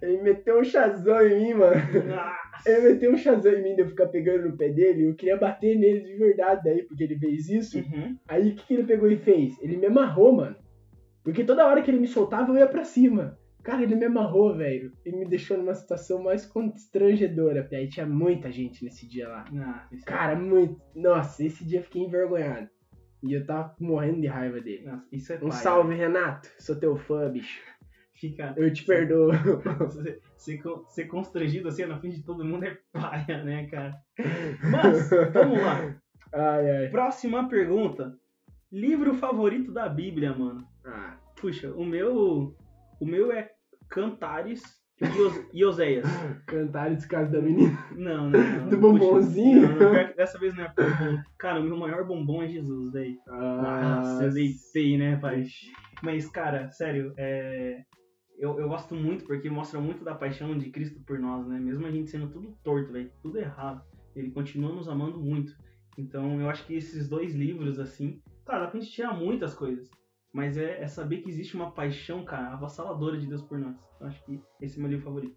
[0.00, 1.74] Ele meteu um chazão em mim, mano.
[2.06, 2.40] Nossa.
[2.66, 5.08] Ele meteu um Shazam em mim de eu ficar pegando no pé dele.
[5.08, 7.78] Eu queria bater nele de verdade daí, porque ele fez isso.
[7.78, 8.16] Uhum.
[8.28, 9.58] Aí o que, que ele pegou e fez?
[9.62, 10.56] Ele me amarrou, mano.
[11.24, 13.38] Porque toda hora que ele me soltava, eu ia pra cima.
[13.62, 14.92] Cara, ele me amarrou, velho.
[15.04, 17.66] E me deixou numa situação mais constrangedora.
[17.72, 19.44] Aí tinha muita gente nesse dia lá.
[19.92, 20.80] Isso é- Cara, muito.
[20.94, 22.68] Nossa, esse dia eu fiquei envergonhado.
[23.22, 24.84] E eu tava morrendo de raiva dele.
[24.86, 26.48] Nossa, isso é Um paia, salve, Renato.
[26.58, 27.60] Sou teu fã, bicho.
[28.20, 28.52] Fica.
[28.56, 29.30] Eu te perdoo.
[29.90, 33.94] Ser, ser con- ser constrangido assim na frente de todo mundo é paia, né, cara?
[34.70, 35.96] Mas, vamos lá.
[36.32, 36.88] Ai, ai.
[36.90, 38.14] Próxima pergunta.
[38.70, 40.64] Livro favorito da Bíblia, mano.
[40.86, 42.54] Ah, Puxa, o meu.
[43.00, 43.50] O meu é
[43.88, 44.62] Cantares
[45.00, 46.04] e Os- Oséias.
[46.46, 47.76] cantar esse caso da menina.
[47.96, 48.68] Não, não, não.
[48.68, 49.62] Do Puxa, bombonzinho?
[49.76, 51.22] Não, não, que dessa vez não é bombom.
[51.36, 53.16] Cara, o meu maior bombom é Jesus, velho.
[53.26, 55.46] Nossa, eu deitei, né, pai?
[56.02, 57.82] Mas, cara, sério, é...
[58.40, 61.60] eu, eu gosto muito porque mostra muito da paixão de Cristo por nós, né?
[61.60, 63.84] Mesmo a gente sendo tudo torto, velho, tudo errado,
[64.16, 65.54] ele continua nos amando muito.
[65.98, 69.90] Então, eu acho que esses dois livros, assim, claro, dá pra gente tirar muitas coisas,
[70.32, 73.76] mas é, é saber que existe uma paixão, cara, avassaladora de Deus por nós.
[74.00, 75.36] Eu acho que esse é meu livro favorito.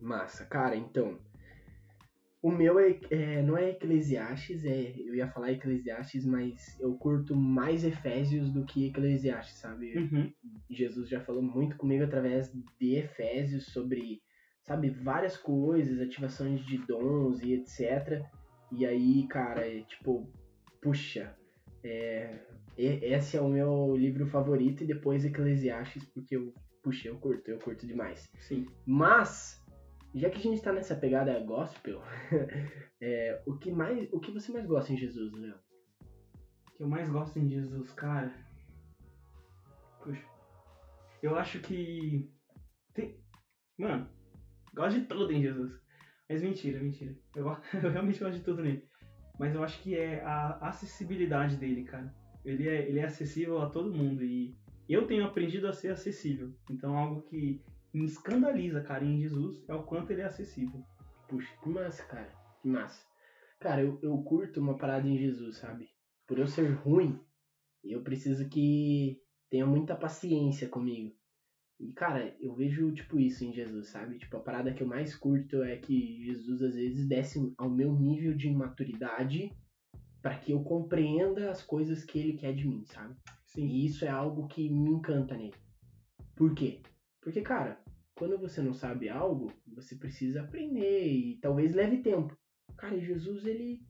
[0.00, 1.18] Massa, cara, então.
[2.40, 7.34] O meu é, é- não é Eclesiastes, é, eu ia falar Eclesiastes, mas eu curto
[7.34, 9.98] mais Efésios do que Eclesiastes, sabe?
[9.98, 10.32] Uhum.
[10.70, 14.22] Jesus já falou muito comigo através de Efésios sobre,
[14.62, 18.24] sabe, várias coisas, ativações de dons e etc.
[18.70, 20.30] E aí, cara, é tipo,
[20.80, 21.34] puxa,
[21.82, 22.38] é,
[22.76, 27.58] esse é o meu livro favorito e depois Eclesiastes, porque eu, puxa, eu curto, eu
[27.58, 28.30] curto demais.
[28.38, 28.66] Sim.
[28.86, 29.57] Mas,
[30.18, 32.02] já que a gente tá nessa pegada gospel,
[33.00, 35.54] é, o, que mais, o que você mais gosta em Jesus, Léo?
[36.66, 38.32] O que eu mais gosto em Jesus, cara.
[40.02, 40.24] Puxa.
[41.22, 42.30] Eu acho que.
[42.94, 43.20] Tem...
[43.76, 44.08] Mano,
[44.74, 45.72] gosto de tudo em Jesus.
[46.28, 47.16] Mas mentira, mentira.
[47.34, 47.46] Eu,
[47.82, 48.86] eu realmente gosto de tudo nele.
[49.38, 52.12] Mas eu acho que é a acessibilidade dele, cara.
[52.44, 54.24] Ele é, ele é acessível a todo mundo.
[54.24, 54.56] E
[54.88, 56.52] eu tenho aprendido a ser acessível.
[56.70, 60.84] Então algo que me escandaliza, cara, em Jesus é o quanto ele é acessível.
[61.28, 62.32] Puxa, que massa, cara.
[62.62, 63.06] Que massa.
[63.60, 65.88] Cara, eu, eu curto uma parada em Jesus, sabe?
[66.26, 67.18] Por eu ser ruim,
[67.82, 69.20] eu preciso que
[69.50, 71.14] tenha muita paciência comigo.
[71.80, 74.18] E, cara, eu vejo, tipo, isso em Jesus, sabe?
[74.18, 77.92] Tipo, a parada que eu mais curto é que Jesus, às vezes, desce ao meu
[77.92, 79.52] nível de maturidade
[80.20, 83.14] para que eu compreenda as coisas que ele quer de mim, sabe?
[83.46, 83.64] Sim.
[83.64, 85.54] E isso é algo que me encanta nele.
[86.34, 86.80] Por quê?
[87.22, 87.78] Porque, cara,
[88.14, 92.36] quando você não sabe algo, você precisa aprender e talvez leve tempo.
[92.76, 93.80] Cara, e Jesus, ele.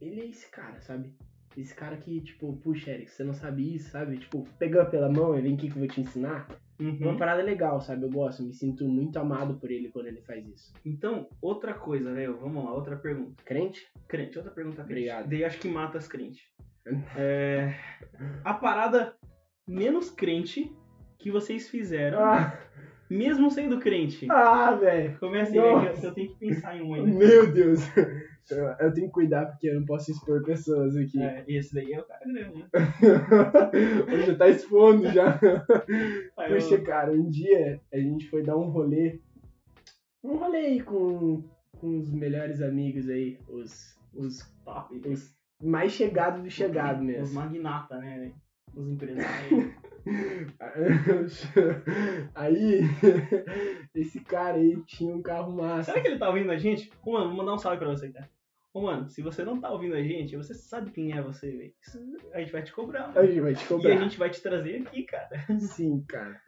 [0.00, 1.14] Ele é esse cara, sabe?
[1.56, 4.18] Esse cara que, tipo, puxa, Eric, você não sabe isso, sabe?
[4.18, 6.48] Tipo, pegando pela mão e vem aqui que eu vou te ensinar.
[6.80, 7.16] É uma Uhum.
[7.18, 8.02] parada legal, sabe?
[8.04, 10.72] Eu gosto, me sinto muito amado por ele quando ele faz isso.
[10.84, 13.40] Então, outra coisa, Léo, vamos lá, outra pergunta.
[13.44, 13.86] Crente?
[14.08, 14.90] Crente, outra pergunta crente.
[14.92, 15.28] Obrigado.
[15.28, 16.42] Daí acho que mata as crentes.
[17.16, 17.76] É,
[18.42, 19.14] a parada
[19.68, 20.74] menos crente
[21.22, 22.58] que vocês fizeram, Ah,
[23.08, 24.26] mesmo sendo crente.
[24.30, 25.16] ah velho.
[25.18, 26.00] Comece aí, né, que Nossa.
[26.06, 27.10] eu, eu tenho que pensar em um ainda.
[27.18, 27.80] Meu Deus.
[28.50, 31.22] Eu, eu tenho que cuidar porque eu não posso expor pessoas aqui.
[31.22, 32.68] É, esse daí é o cara grande, né?
[34.26, 35.38] Já tá expondo já.
[36.36, 39.20] Aí eu- Puxa, cara, um dia a gente foi dar um rolê.
[40.24, 41.44] Um rolê aí com,
[41.78, 43.38] com os melhores amigos aí.
[43.48, 45.00] Os, os, top.
[45.08, 47.34] os mais chegados do chegado Os mesmo.
[47.34, 48.32] magnata, né?
[48.74, 49.70] Os empresários.
[52.34, 52.80] Aí,
[53.94, 55.92] esse cara aí tinha um carro massa.
[55.92, 56.90] Será que ele tá ouvindo a gente?
[57.04, 58.28] Ô, mano, vou mandar um salve pra você, cara.
[58.74, 61.72] Ô, mano, se você não tá ouvindo a gente, você sabe quem é você, velho.
[62.32, 63.26] A gente vai te cobrar, A mano.
[63.28, 63.92] gente vai te E cobrar.
[63.92, 65.28] a gente vai te trazer aqui, cara.
[65.58, 66.40] Sim, cara.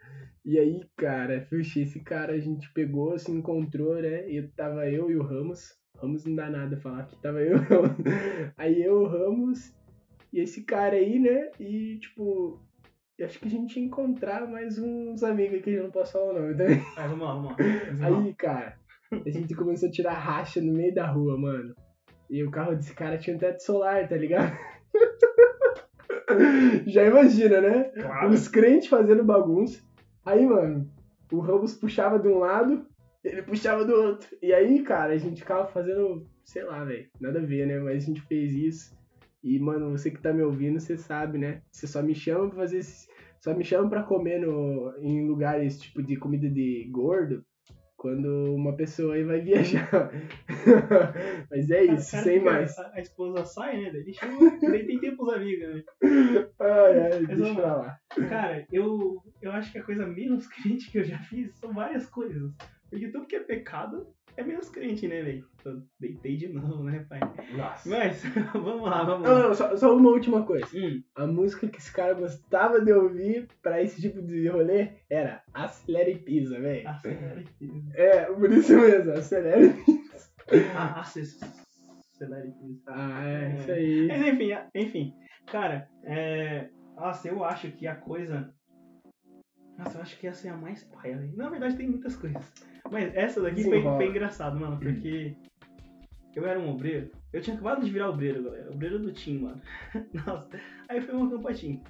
[0.45, 4.29] E aí, cara, puxa, esse cara a gente pegou, se encontrou, né?
[4.31, 5.75] E tava eu e o Ramos.
[6.01, 7.61] Ramos não dá nada falar que tava eu e.
[8.57, 9.73] Aí eu, o Ramos
[10.33, 11.51] e esse cara aí, né?
[11.61, 12.61] E, tipo,
[13.19, 16.31] eu acho que a gente ia encontrar mais uns amigos aqui, eu não posso falar
[16.31, 16.83] o nome também.
[16.97, 17.57] Aí, vamos lá, vamos lá.
[17.95, 18.25] Vamos lá.
[18.25, 18.77] Aí, cara,
[19.13, 21.75] a gente começou a tirar racha no meio da rua, mano.
[22.29, 24.57] E o carro desse cara tinha um teto solar, tá ligado?
[26.87, 27.85] Já imagina, né?
[27.85, 28.31] Claro.
[28.31, 29.81] Os crentes fazendo bagunça.
[30.25, 30.91] Aí, mano,
[31.31, 32.87] o Ramos puxava de um lado,
[33.23, 34.37] ele puxava do outro.
[34.43, 37.79] E aí, cara, a gente ficava fazendo, sei lá, velho, nada a ver, né?
[37.79, 38.97] Mas a gente fez isso.
[39.45, 41.61] E, mano, você que tá me ouvindo, você sabe, né?
[41.71, 42.83] Você só me chama pra fazer.
[43.43, 47.45] Só me chama pra comer no, em lugares, tipo, de comida de gordo,
[47.95, 50.11] quando uma pessoa aí vai viajar.
[51.51, 52.79] Mas é isso, cara sem mais.
[52.79, 53.91] A, esposa sai, né?
[53.91, 54.59] Daí chama.
[54.63, 55.85] daí tem tempo os amigos, né?
[56.59, 57.99] Ai, ai, Mas deixa pra lá.
[58.27, 62.07] Cara, eu, eu acho que a coisa menos crente que eu já fiz são várias
[62.07, 62.51] coisas.
[62.91, 65.47] Porque tudo que é pecado é menos crente, né, velho?
[65.99, 67.21] Deitei de novo, né, pai?
[67.57, 67.89] Nossa.
[67.89, 69.43] Mas, vamos lá, vamos Não, lá.
[69.49, 70.67] não, só, só uma última coisa.
[70.75, 75.43] Hum, A música que esse cara gostava de ouvir pra esse tipo de rolê era
[75.53, 76.89] Acelera e Pisa, velho.
[76.89, 77.83] acelera aqui.
[77.95, 80.31] É, por isso mesmo, Acelera e Pisa.
[80.77, 82.83] Ah, acelera aqui.
[82.87, 84.07] Ah, é, isso aí.
[84.09, 85.15] Mas enfim, enfim.
[85.47, 86.69] Cara, é...
[86.97, 88.53] Nossa, eu acho que a coisa...
[89.79, 91.37] Nossa, eu acho que essa é a mais paia, velho.
[91.37, 92.53] Na verdade, tem muitas coisas.
[92.91, 95.35] Mas essa daqui foi, foi engraçado, mano, porque...
[96.35, 97.11] Eu era um obreiro.
[97.33, 98.71] Eu tinha acabado de virar obreiro, galera.
[98.73, 99.61] Obreiro do Tim, mano.
[100.27, 100.49] Nossa.
[100.89, 101.81] Aí foi uma campatinha.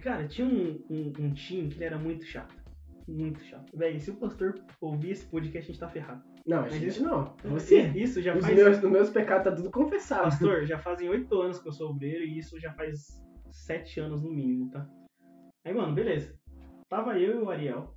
[0.00, 2.56] Cara, tinha um, um, um Tim que ele era muito chato.
[3.06, 3.70] Muito chato.
[3.76, 6.22] Véi, se o pastor ouvir esse podcast, a gente tá ferrado.
[6.44, 7.36] Não, a gente isso- não.
[7.44, 7.82] Você.
[7.94, 8.56] Isso já Os faz...
[8.56, 10.24] meus, os meus pecados tá tudo confessado.
[10.24, 14.22] Pastor, já fazem oito anos que eu sou obreiro e isso já faz sete anos
[14.22, 14.88] no mínimo, tá?
[15.64, 16.34] Aí, mano, beleza.
[16.88, 17.94] Tava eu e o Ariel.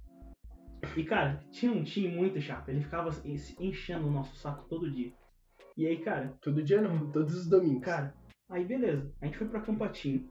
[0.98, 2.70] E, cara, tinha um time muito chato.
[2.70, 3.36] Ele ficava en-
[3.68, 5.12] enchendo o nosso saco todo dia.
[5.78, 7.84] E aí, cara, Todo dia não, todos os domingos.
[7.86, 8.14] cara,
[8.50, 9.12] aí beleza.
[9.22, 10.30] A gente foi pra Campatinho.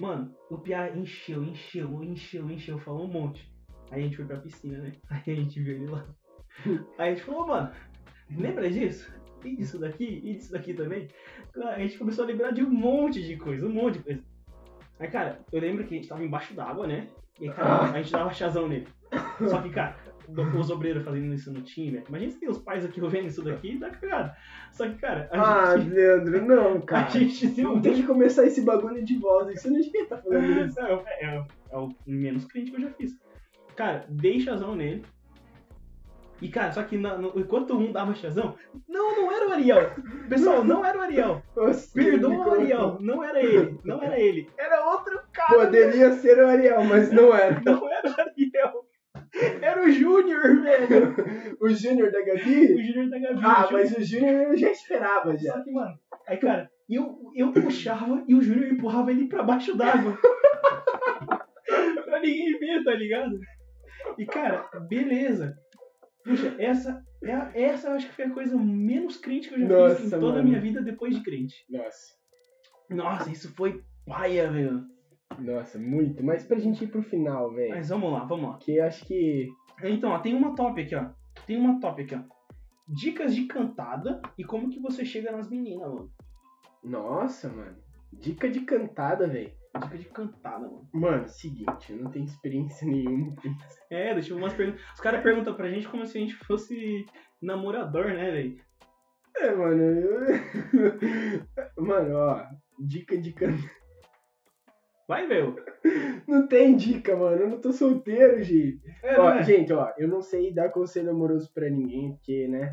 [0.00, 3.50] Mano, o Piá encheu, encheu, encheu, encheu, falou um monte.
[3.90, 4.92] Aí a gente foi pra piscina, né?
[5.10, 6.06] Aí a gente viu ele lá.
[6.98, 7.70] Aí a gente falou, mano,
[8.30, 9.12] lembra disso?
[9.44, 10.20] E disso daqui?
[10.24, 11.08] E disso daqui também?
[11.56, 14.22] A gente começou a lembrar de um monte de coisa, um monte de coisa.
[14.98, 17.08] Aí, cara, eu lembro que a gente tava embaixo d'água, né?
[17.40, 18.86] E aí, cara, a gente dava chazão nele.
[19.48, 19.96] Só que, cara,
[20.58, 22.02] os obreiros fazendo isso no time.
[22.08, 24.36] Imagina se tem os pais aqui ouvindo isso daqui, dá cagada.
[24.72, 25.90] Só que, cara, a Ah, gente.
[25.90, 27.10] Leandro, não, A cara.
[27.10, 29.60] gente deu Não tem que começar esse bagulho de voz.
[29.60, 30.80] Você não devia estar falando isso.
[30.80, 33.12] Não, é, é- é o menos crente que eu já fiz.
[33.76, 35.04] Cara, dei chazão nele.
[36.42, 38.54] E, cara, só que na- no- enquanto um dava chazão,
[38.88, 39.90] não, não era o Ariel.
[40.26, 41.42] Pessoal, não era o Ariel.
[41.92, 42.96] Perdoa o Ariel.
[42.98, 43.78] Não era ele.
[43.84, 44.48] Não era ele.
[44.56, 45.66] Era outro cara.
[45.66, 47.60] Poderia ser o Ariel, mas não era.
[47.60, 48.49] Não era o Ariel.
[49.62, 51.14] Era o Júnior, velho.
[51.60, 52.82] O Júnior da O Gabi?
[52.86, 53.40] Júnior da Gabi.
[53.44, 55.52] Ah, o mas o Júnior eu já esperava já.
[55.52, 55.94] Só que, mano,
[56.26, 60.16] aí, cara, eu, eu puxava e o Júnior empurrava ele pra baixo d'água.
[62.04, 63.38] pra ninguém ver, tá ligado?
[64.18, 65.54] E, cara, beleza.
[66.24, 69.60] Puxa, essa, é a- essa eu acho que foi a coisa menos crente que eu
[69.60, 70.48] já fiz em Nossa, toda a mano.
[70.48, 71.54] minha vida depois de crente.
[71.68, 72.14] Nossa,
[72.90, 74.82] Nossa, isso foi paia, velho.
[75.38, 76.22] Nossa, muito.
[76.24, 77.70] Mas pra gente ir pro final, velho.
[77.70, 78.58] Mas vamos lá, vamos lá.
[78.58, 79.48] Que acho que.
[79.82, 81.06] Então, ó, tem uma top aqui, ó.
[81.46, 82.20] Tem uma top aqui, ó.
[82.88, 86.10] Dicas de cantada e como que você chega nas meninas, mano.
[86.82, 87.76] Nossa, mano.
[88.12, 89.52] Dica de cantada, velho.
[89.82, 90.88] Dica de cantada, mano.
[90.92, 93.34] Mano, seguinte, eu não tenho experiência nenhuma.
[93.88, 94.82] É, deixa eu umas perguntas.
[94.92, 97.06] Os caras perguntam pra gente como se a gente fosse
[97.40, 98.56] namorador, né, velho?
[99.36, 99.80] É, mano.
[99.80, 100.26] eu-
[101.86, 102.44] Mano, ó.
[102.80, 103.79] Dica de cantada.
[105.10, 105.56] Vai, velho.
[106.28, 107.42] Não tem dica, mano.
[107.42, 108.80] Eu não tô solteiro, gente.
[109.02, 109.42] É, Ó, não é?
[109.42, 112.70] Gente, ó, eu não sei dar conselho amoroso pra ninguém, porque, né?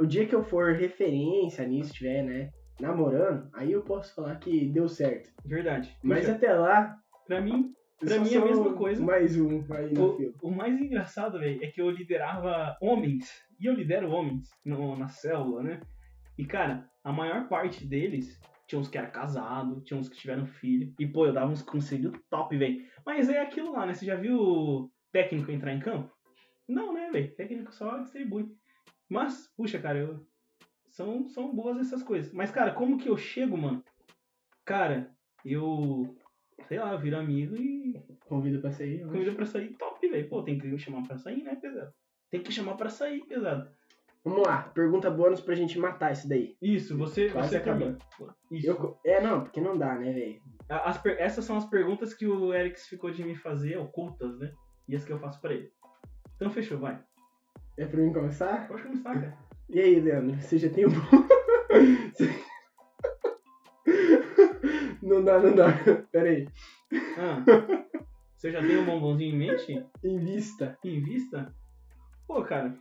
[0.00, 2.48] O dia que eu for referência nisso, tiver, né?
[2.80, 5.28] Namorando, aí eu posso falar que deu certo.
[5.44, 5.94] Verdade.
[6.02, 6.96] Mas Puxa, até lá.
[7.26, 9.04] pra mim, Pra mim é a mesma coisa.
[9.04, 13.28] Mais um aí no o, o mais engraçado, velho, é que eu liderava homens.
[13.60, 15.80] E eu lidero homens no- na célula, né?
[16.38, 20.46] E, cara, a maior parte deles tinha uns que era casado, tinha uns que tiveram
[20.46, 20.94] filho.
[20.98, 22.86] E, pô, eu dava uns conselhos top, velho.
[23.04, 23.94] Mas é aquilo lá, né?
[23.94, 26.14] Você já viu o técnico entrar em campo?
[26.68, 27.34] Não, né, velho?
[27.34, 28.54] Técnico só distribui.
[29.08, 30.26] Mas, puxa, cara, eu...
[30.90, 32.32] são, são boas essas coisas.
[32.32, 33.82] Mas, cara, como que eu chego, mano?
[34.64, 35.10] Cara,
[35.44, 36.14] eu.
[36.66, 37.78] Sei lá, viro amigo e
[38.28, 39.06] Convido pra sair.
[39.06, 40.28] Comida pra sair top, velho.
[40.28, 41.92] Pô, tem que chamar pra sair, né, pesado?
[42.30, 43.70] Tem que chamar pra sair, pesado.
[44.28, 46.56] Vamos lá, pergunta bônus pra gente matar isso daí.
[46.60, 47.96] Isso, você, Quase você.
[48.50, 48.66] Isso.
[48.66, 50.40] Eu- é, não, porque não dá, né, velho?
[51.18, 54.52] Essas são as perguntas que o Eric ficou de me fazer, ocultas, né?
[54.86, 55.72] E as que eu faço pra ele.
[56.36, 57.00] Então fechou, vai.
[57.76, 58.68] É pra mim começar?
[58.68, 59.38] Pode começar, cara.
[59.70, 60.88] E aí, Leandro, você já tem um.
[65.02, 65.66] não dá, não dá.
[66.10, 66.48] Pera aí.
[67.18, 67.44] Ah,
[68.34, 69.86] você já tem um bombonzinho em mente?
[70.02, 70.78] Em vista.
[70.82, 71.54] Em vista?
[72.26, 72.74] Pô, cara,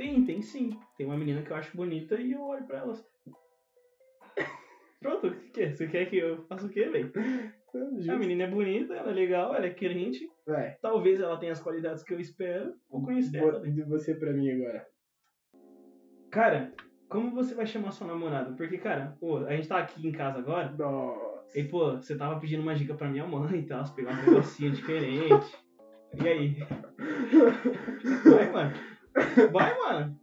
[0.00, 0.70] tem, tem sim.
[0.96, 3.04] Tem uma menina que eu acho bonita e eu olho pra elas.
[5.00, 5.72] Pronto, o que é?
[5.74, 7.12] Você quer que eu faça o quê, velho?
[8.10, 10.26] A menina é bonita, ela é legal, ela é crente.
[10.46, 10.74] Vai.
[10.80, 12.74] Talvez ela tenha as qualidades que eu espero.
[12.88, 13.60] Vou conhecer ela.
[13.60, 14.86] Bo- De você pra mim agora.
[16.30, 16.72] Cara,
[17.08, 18.54] como você vai chamar sua namorada?
[18.56, 20.72] Porque, cara, pô, a gente tá aqui em casa agora.
[20.78, 21.58] Nossa.
[21.58, 24.72] E, pô, você tava pedindo uma dica pra minha mãe e tal, pegar um negocinho
[24.72, 25.56] diferente.
[26.22, 26.56] E aí?
[28.24, 28.72] Vai, mano.
[29.52, 30.16] Vai, mano.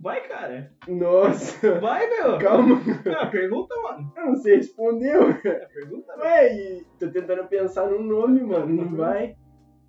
[0.00, 0.72] Vai, cara.
[0.88, 1.78] Nossa.
[1.80, 2.38] Vai, meu.
[2.38, 2.80] Calma,
[3.18, 4.12] Ah, pergunta, mano.
[4.16, 5.30] eu não sei, respondeu.
[5.44, 6.22] É, pergunta, velho.
[6.24, 8.66] Ué, e tô tentando pensar num nome, mano.
[8.66, 9.36] Não vai.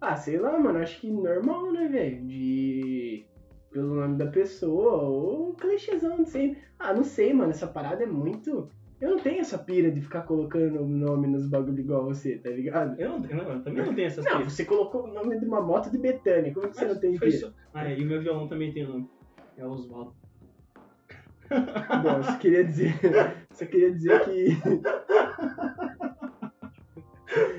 [0.01, 0.79] Ah, sei lá, mano.
[0.79, 2.25] Acho que normal, né, velho?
[2.25, 3.25] De.
[3.71, 6.61] pelo nome da pessoa, ou clichêzão de sempre.
[6.77, 8.69] Ah, não sei, mano, essa parada é muito.
[9.01, 12.49] Eu não tenho essa pira de ficar colocando o nome nos bagulho igual você, tá
[12.51, 12.99] ligado?
[13.01, 14.53] Eu, não, não, eu também não tenho essas Não, piras.
[14.53, 17.31] você colocou o nome de uma moto de Betânia, como que você não tem pira?
[17.31, 19.09] só- Ah, é, e o meu violão também tem nome.
[19.57, 20.13] É Oswaldo.
[21.49, 22.93] Bom, só queria dizer.
[23.51, 24.47] Só queria dizer que.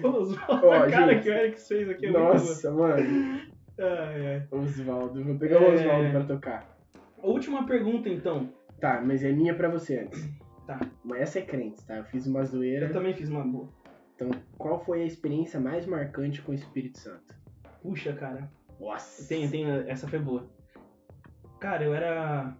[0.06, 1.22] Oswaldo, a cara gente.
[1.22, 3.40] que o Eric fez aqui é muito Nossa, mano.
[3.78, 4.42] Ai, ai.
[4.50, 5.22] Oswaldo.
[5.24, 5.74] Vou pegar o É.
[5.74, 6.76] Oswaldo pra tocar.
[7.22, 8.48] Última pergunta, então.
[8.80, 10.28] Tá, mas é minha pra você antes.
[10.66, 10.78] Tá.
[11.04, 11.96] Mas essa é crente, tá?
[11.96, 12.86] Eu fiz uma zoeira.
[12.86, 13.68] Eu também fiz uma boa.
[14.14, 17.34] Então, qual foi a experiência mais marcante com o Espírito Santo?
[17.82, 18.50] Puxa, cara.
[18.78, 19.26] Nossa.
[19.28, 20.48] Tem, tem, essa foi boa.
[21.58, 22.56] Cara, eu era.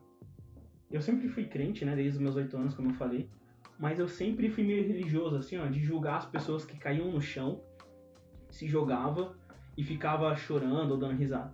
[0.91, 1.95] Eu sempre fui crente, né?
[1.95, 3.29] Desde os meus oito anos, como eu falei.
[3.79, 7.21] Mas eu sempre fui meio religioso, assim, ó, de julgar as pessoas que caíam no
[7.21, 7.61] chão,
[8.51, 9.37] se jogava
[9.77, 11.53] e ficava chorando ou dando risada.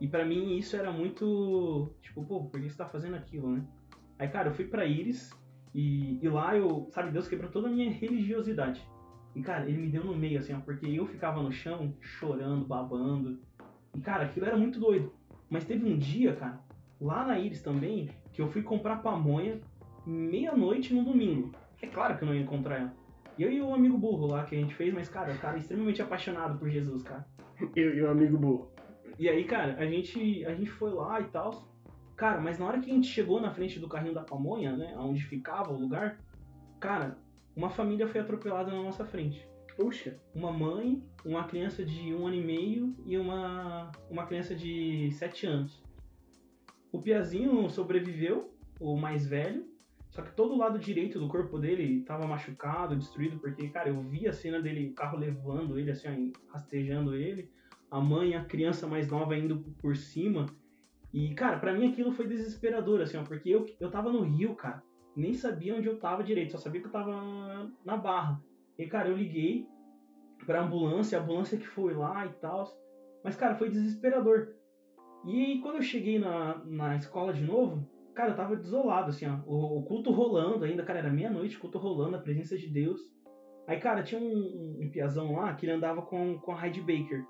[0.00, 1.92] E pra mim isso era muito.
[2.00, 3.66] Tipo, pô, por que você tá fazendo aquilo, né?
[4.18, 5.30] Aí, cara, eu fui pra Iris
[5.74, 6.88] e, e lá eu.
[6.90, 8.82] Sabe, Deus quebrou toda a minha religiosidade.
[9.34, 12.64] E, cara, ele me deu no meio, assim, ó, porque eu ficava no chão chorando,
[12.64, 13.38] babando.
[13.94, 15.12] E, cara, aquilo era muito doido.
[15.48, 16.60] Mas teve um dia, cara,
[17.00, 19.60] lá na Iris também, que eu fui comprar pamonha
[20.06, 21.52] meia-noite no domingo.
[21.80, 22.94] É claro que eu não ia encontrar ela.
[23.38, 25.60] Eu e o amigo burro lá que a gente fez, mas, cara, o cara é
[25.60, 27.24] extremamente apaixonado por Jesus, cara.
[27.76, 28.72] Eu e o amigo burro.
[29.18, 31.67] E aí, cara, a gente, a gente foi lá e tal.
[32.18, 34.92] Cara, mas na hora que a gente chegou na frente do carrinho da pamonha, né,
[34.98, 36.18] onde ficava o lugar,
[36.80, 37.16] cara,
[37.54, 39.48] uma família foi atropelada na nossa frente.
[39.76, 40.18] Puxa.
[40.34, 45.46] Uma mãe, uma criança de um ano e meio e uma, uma criança de sete
[45.46, 45.80] anos.
[46.90, 49.64] O Piazinho sobreviveu, o mais velho,
[50.10, 54.02] só que todo o lado direito do corpo dele tava machucado, destruído, porque, cara, eu
[54.02, 57.48] vi a cena dele, o carro levando ele, assim, ó, rastejando ele,
[57.88, 60.46] a mãe e a criança mais nova indo por cima.
[61.12, 64.54] E, cara, pra mim aquilo foi desesperador, assim, ó, porque eu, eu tava no Rio,
[64.54, 64.82] cara,
[65.16, 68.40] nem sabia onde eu tava direito, só sabia que eu tava na Barra.
[68.78, 69.66] E, cara, eu liguei
[70.46, 72.66] pra ambulância, a ambulância que foi lá e tal.
[73.24, 74.54] Mas, cara, foi desesperador.
[75.26, 79.26] E aí, quando eu cheguei na, na escola de novo, cara, eu tava desolado, assim,
[79.26, 79.38] ó.
[79.46, 83.00] O, o culto rolando ainda, cara, era meia-noite, culto rolando, a presença de Deus.
[83.66, 86.80] Aí, cara, tinha um, um, um piazão lá que ele andava com, com a Heidi
[86.80, 87.24] Baker.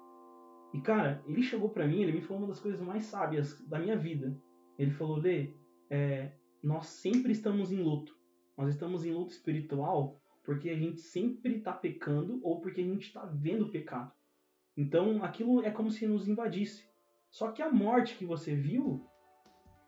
[0.73, 3.79] E, cara, ele chegou pra mim, ele me falou uma das coisas mais sábias da
[3.79, 4.37] minha vida.
[4.79, 5.55] Ele falou, Lê,
[5.91, 8.17] é, nós sempre estamos em luto.
[8.57, 13.13] Nós estamos em luto espiritual porque a gente sempre tá pecando ou porque a gente
[13.13, 14.11] tá vendo o pecado.
[14.77, 16.89] Então, aquilo é como se nos invadisse.
[17.31, 19.07] Só que a morte que você viu,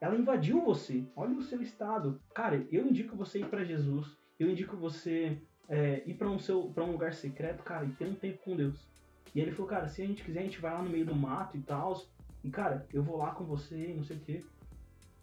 [0.00, 1.06] ela invadiu você.
[1.16, 2.20] Olha o seu estado.
[2.34, 4.18] Cara, eu indico você ir para Jesus.
[4.38, 8.14] Eu indico você é, ir para um, seu, um lugar secreto, cara, e ter um
[8.14, 8.90] tempo com Deus.
[9.34, 11.14] E ele falou, cara, se a gente quiser, a gente vai lá no meio do
[11.14, 12.00] mato e tal.
[12.42, 14.42] E, cara, eu vou lá com você, não sei o quê.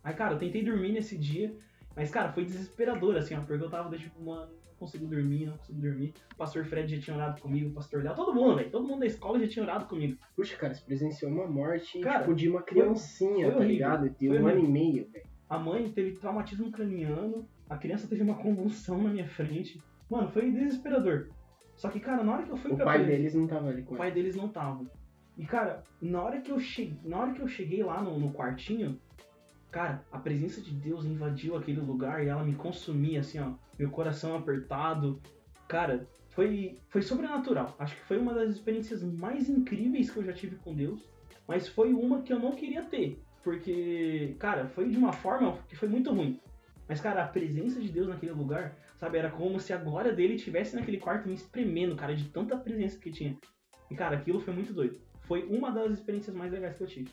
[0.03, 1.53] Aí, cara, eu tentei dormir nesse dia.
[1.95, 3.41] Mas, cara, foi desesperador, assim, ó.
[3.41, 6.13] Porque eu tava, tipo, mano, não consigo dormir, não consigo dormir.
[6.33, 8.69] O pastor Fred já tinha orado comigo, o pastor Léo, todo mundo, velho.
[8.69, 10.17] Todo mundo da escola já tinha orado comigo.
[10.35, 13.67] Puxa, cara, você presenciou uma morte, Cara, tipo, de uma criancinha, foi tá horrível.
[13.67, 14.09] ligado?
[14.11, 15.25] De Foi um ano e meio, velho.
[15.49, 19.81] A mãe teve traumatismo craniano, a criança teve uma convulsão na minha frente.
[20.09, 21.29] Mano, foi desesperador.
[21.77, 23.69] Só que, cara, na hora que eu fui O pra pai presen- deles não tava
[23.69, 24.85] ali com o pai deles não tava.
[25.37, 28.31] E, cara, na hora que eu cheguei, na hora que eu cheguei lá no, no
[28.33, 28.99] quartinho,
[29.71, 33.91] cara, a presença de Deus invadiu aquele lugar e ela me consumia, assim, ó, meu
[33.91, 35.21] coração apertado.
[35.67, 37.75] Cara, foi, foi sobrenatural.
[37.77, 41.07] Acho que foi uma das experiências mais incríveis que eu já tive com Deus,
[41.47, 45.75] mas foi uma que eu não queria ter, porque, cara, foi de uma forma que
[45.75, 46.39] foi muito ruim.
[46.89, 50.35] Mas, cara, a presença de Deus naquele lugar, sabe, era como se a glória dele
[50.35, 53.37] estivesse naquele quarto me espremendo, cara, de tanta presença que tinha.
[53.89, 54.99] E, cara, aquilo foi muito doido.
[55.21, 57.09] Foi uma das experiências mais legais que eu tive.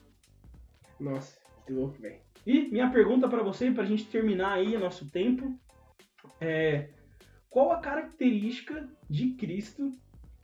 [0.99, 2.21] Nossa, que louco, velho.
[2.47, 5.59] E minha pergunta pra você, pra gente terminar aí o nosso tempo,
[6.41, 6.91] é
[7.49, 9.93] qual a característica de Cristo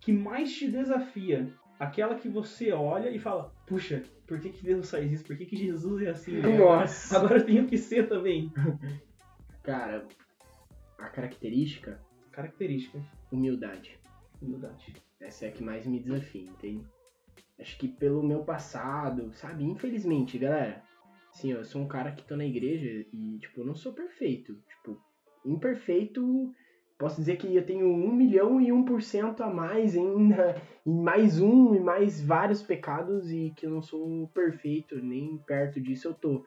[0.00, 1.52] que mais te desafia?
[1.78, 5.24] Aquela que você olha e fala, puxa, por que, que Deus faz isso?
[5.24, 6.32] Por que, que Jesus é assim?
[6.32, 6.56] né?
[6.56, 7.16] Nossa.
[7.16, 8.52] Agora eu tenho que ser também.
[9.62, 10.06] Cara,
[11.00, 12.00] a característica,
[12.32, 13.98] Característica, humildade.
[14.40, 14.94] humildade.
[15.20, 16.86] Essa é a que mais me desafia, entende?
[17.58, 19.64] Acho que pelo meu passado, sabe?
[19.64, 20.82] Infelizmente, galera.
[21.32, 24.56] Assim, eu sou um cara que tô na igreja e, tipo, eu não sou perfeito.
[24.68, 24.98] Tipo,
[25.44, 26.52] imperfeito,
[26.98, 30.90] posso dizer que eu tenho um milhão e um por cento a mais ainda, e
[30.90, 36.08] mais um e mais vários pecados e que eu não sou perfeito, nem perto disso
[36.08, 36.44] eu tô.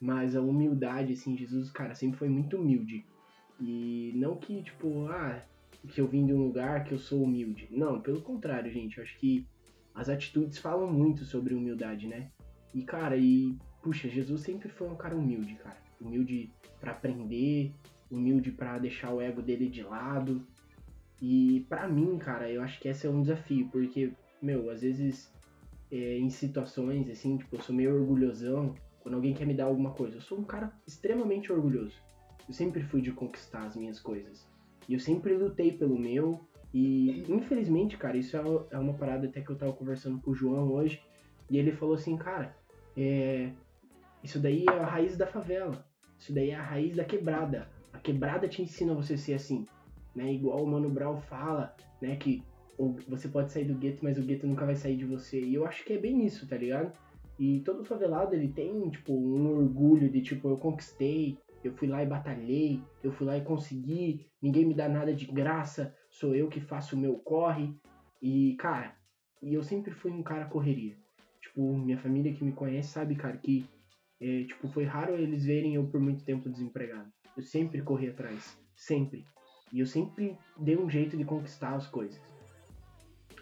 [0.00, 3.04] Mas a humildade, assim, Jesus, cara, sempre foi muito humilde.
[3.60, 5.42] E não que, tipo, ah,
[5.88, 7.68] que eu vim de um lugar que eu sou humilde.
[7.70, 8.98] Não, pelo contrário, gente.
[8.98, 9.46] Eu acho que
[9.94, 12.30] as atitudes falam muito sobre humildade, né?
[12.74, 15.76] E, cara, e puxa, Jesus sempre foi um cara humilde, cara.
[16.00, 16.50] Humilde
[16.80, 17.72] para aprender,
[18.10, 20.46] humilde para deixar o ego dele de lado.
[21.20, 25.30] E para mim, cara, eu acho que esse é um desafio, porque, meu, às vezes
[25.90, 29.90] é, em situações assim, tipo, eu sou meio orgulhosão quando alguém quer me dar alguma
[29.90, 30.16] coisa.
[30.16, 31.94] Eu sou um cara extremamente orgulhoso.
[32.50, 34.44] Eu sempre fui de conquistar as minhas coisas.
[34.88, 36.40] E eu sempre lutei pelo meu.
[36.74, 38.40] E infelizmente, cara, isso é,
[38.72, 41.00] é uma parada até que eu tava conversando com o João hoje.
[41.48, 42.56] E ele falou assim, cara,
[42.96, 43.52] é,
[44.24, 45.86] isso daí é a raiz da favela.
[46.18, 47.68] Isso daí é a raiz da quebrada.
[47.92, 49.64] A quebrada te ensina você a ser assim.
[50.12, 50.32] Né?
[50.32, 51.72] Igual o Mano Brown fala,
[52.02, 52.16] né?
[52.16, 52.42] Que
[53.06, 55.40] você pode sair do gueto, mas o gueto nunca vai sair de você.
[55.40, 56.92] E eu acho que é bem isso, tá ligado?
[57.38, 62.02] E todo favelado, ele tem, tipo, um orgulho de, tipo, eu conquistei, eu fui lá
[62.02, 66.48] e batalhei, eu fui lá e consegui, ninguém me dá nada de graça, sou eu
[66.48, 67.74] que faço o meu corre.
[68.20, 68.96] E, cara,
[69.42, 70.96] e eu sempre fui um cara correria.
[71.40, 73.68] Tipo, minha família que me conhece sabe, cara, que
[74.20, 77.10] é, tipo, foi raro eles verem eu por muito tempo desempregado.
[77.36, 79.26] Eu sempre corri atrás, sempre.
[79.72, 82.20] E eu sempre dei um jeito de conquistar as coisas.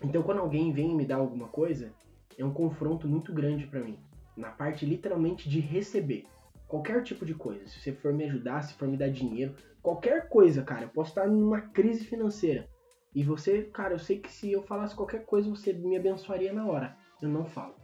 [0.03, 1.93] Então, quando alguém vem me dar alguma coisa,
[2.37, 3.99] é um confronto muito grande para mim,
[4.37, 6.27] na parte literalmente de receber
[6.69, 7.67] qualquer tipo de coisa.
[7.67, 10.85] Se você for me ajudar, se for me dar dinheiro, qualquer coisa, cara.
[10.85, 12.69] Eu posso estar numa crise financeira.
[13.15, 16.67] E você, cara, eu sei que se eu falasse qualquer coisa, você me abençoaria na
[16.67, 16.97] hora.
[17.21, 17.75] Eu não falo.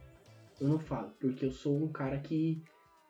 [0.61, 2.63] Eu não falo, porque eu sou um cara que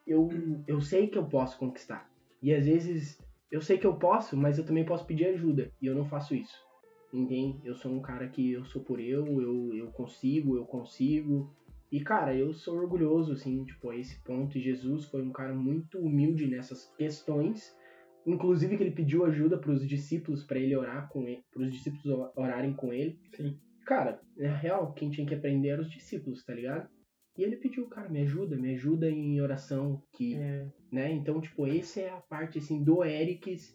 [0.07, 0.29] eu,
[0.65, 2.09] eu sei que eu posso conquistar.
[2.41, 3.21] E às vezes
[3.51, 5.71] eu sei que eu posso, mas eu também posso pedir ajuda.
[5.81, 6.55] E eu não faço isso.
[7.13, 7.61] Entende?
[7.63, 11.53] Eu sou um cara que eu sou por eu, eu, eu consigo, eu consigo.
[11.95, 14.57] E, cara, eu sou orgulhoso, assim, tipo, a esse ponto.
[14.57, 17.73] E Jesus foi um cara muito humilde nessas questões.
[18.27, 21.71] Inclusive que ele pediu ajuda para os discípulos para ele orar com ele, para os
[21.71, 23.17] discípulos orarem com ele.
[23.33, 23.57] Sim.
[23.85, 26.89] Cara, na real, quem tinha que aprender eram os discípulos, tá ligado?
[27.37, 31.13] E ele pediu, cara, me ajuda, me ajuda em oração, que, É, né?
[31.13, 33.73] Então, tipo, essa é a parte assim do Erics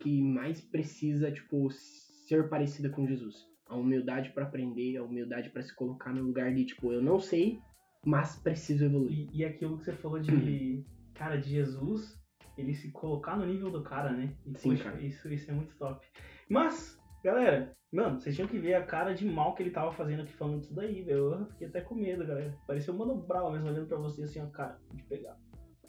[0.00, 3.53] que mais precisa, tipo, ser parecida com Jesus.
[3.68, 7.18] A humildade para aprender, a humildade para se colocar no lugar de, tipo, eu não
[7.18, 7.58] sei,
[8.04, 9.28] mas preciso evoluir.
[9.32, 10.84] e, e aquilo que você falou de,
[11.14, 12.20] cara, de Jesus,
[12.58, 14.34] ele se colocar no nível do cara, né?
[14.46, 15.00] E, Sim, poxa, cara.
[15.00, 16.06] Isso, isso é muito top.
[16.48, 20.22] Mas, galera, mano, vocês tinham que ver a cara de mal que ele tava fazendo
[20.22, 21.32] aqui falando disso daí, velho.
[21.32, 22.54] Eu fiquei até com medo, galera.
[22.66, 25.36] Parecia o Mano Brown mesmo olhando pra você assim, ó, cara, de pegar.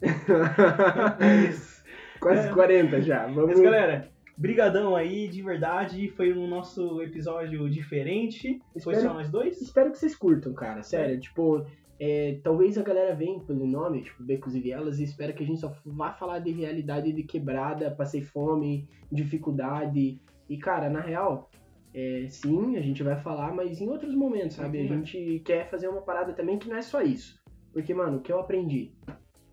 [1.20, 1.84] Mas,
[2.20, 2.52] Quase É.
[2.52, 3.26] 40 já.
[3.26, 3.50] Vamos.
[3.50, 6.08] mas, galera, brigadão aí, de verdade.
[6.10, 8.58] Foi um nosso episódio diferente.
[8.82, 9.60] Foi Espero- só nós dois?
[9.60, 10.82] Espero que vocês curtam, cara.
[10.82, 11.64] Sério, tipo,
[11.98, 15.46] é, talvez a galera venha pelo nome, tipo, Becos e Vielas, e espera que a
[15.46, 20.20] gente só vá falar de realidade de quebrada, passei fome, dificuldade.
[20.48, 21.50] E, cara, na real,
[21.94, 24.78] é, sim, a gente vai falar, mas em outros momentos, sabe?
[24.78, 24.88] A Uhum.
[25.04, 27.40] gente quer fazer uma parada também que não é só isso.
[27.72, 28.92] Porque, mano, o que eu aprendi?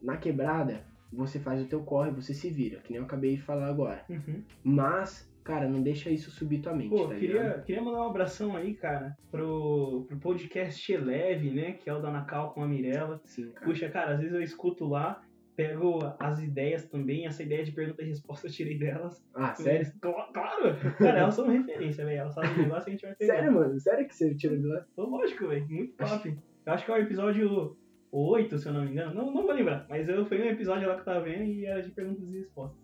[0.01, 0.83] Na quebrada,
[1.15, 4.03] você faz o teu corre, você se vira, que nem eu acabei de falar agora.
[4.09, 4.43] Uhum.
[4.63, 7.19] Mas, cara, não deixa isso subir tua mente, Pô, tá ligado?
[7.19, 11.73] queria, queria mandar um abração aí, cara, pro, pro podcast Eleve, né?
[11.73, 13.21] Que é o da Nacal com a Mirella.
[13.25, 13.65] Sim, cara.
[13.65, 15.21] Puxa, cara, às vezes eu escuto lá,
[15.55, 17.25] pego as ideias também.
[17.27, 19.23] Essa ideia de pergunta e resposta eu tirei delas.
[19.35, 19.91] Ah, sério?
[20.01, 20.75] Cla- Claro!
[20.97, 22.21] Cara, elas são referência, velho.
[22.21, 23.33] Elas sabem o negócio que a gente vai pegar.
[23.35, 23.79] Sério, mano?
[23.79, 24.85] Sério que você tirou de lá?
[24.97, 25.67] Lógico, velho.
[25.69, 26.35] Muito top.
[26.65, 27.77] Eu acho que é o episódio
[28.13, 29.13] 8, se eu não me engano.
[29.13, 29.87] Não, não vou lembrar.
[29.89, 32.37] Mas eu, foi um episódio lá que eu tava vendo e era de perguntas e
[32.37, 32.79] respostas.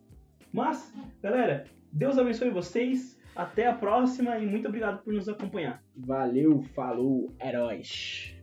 [0.52, 3.20] Mas, galera, Deus abençoe vocês.
[3.36, 5.84] Até a próxima e muito obrigado por nos acompanhar.
[5.96, 8.39] Valeu, falou, heróis.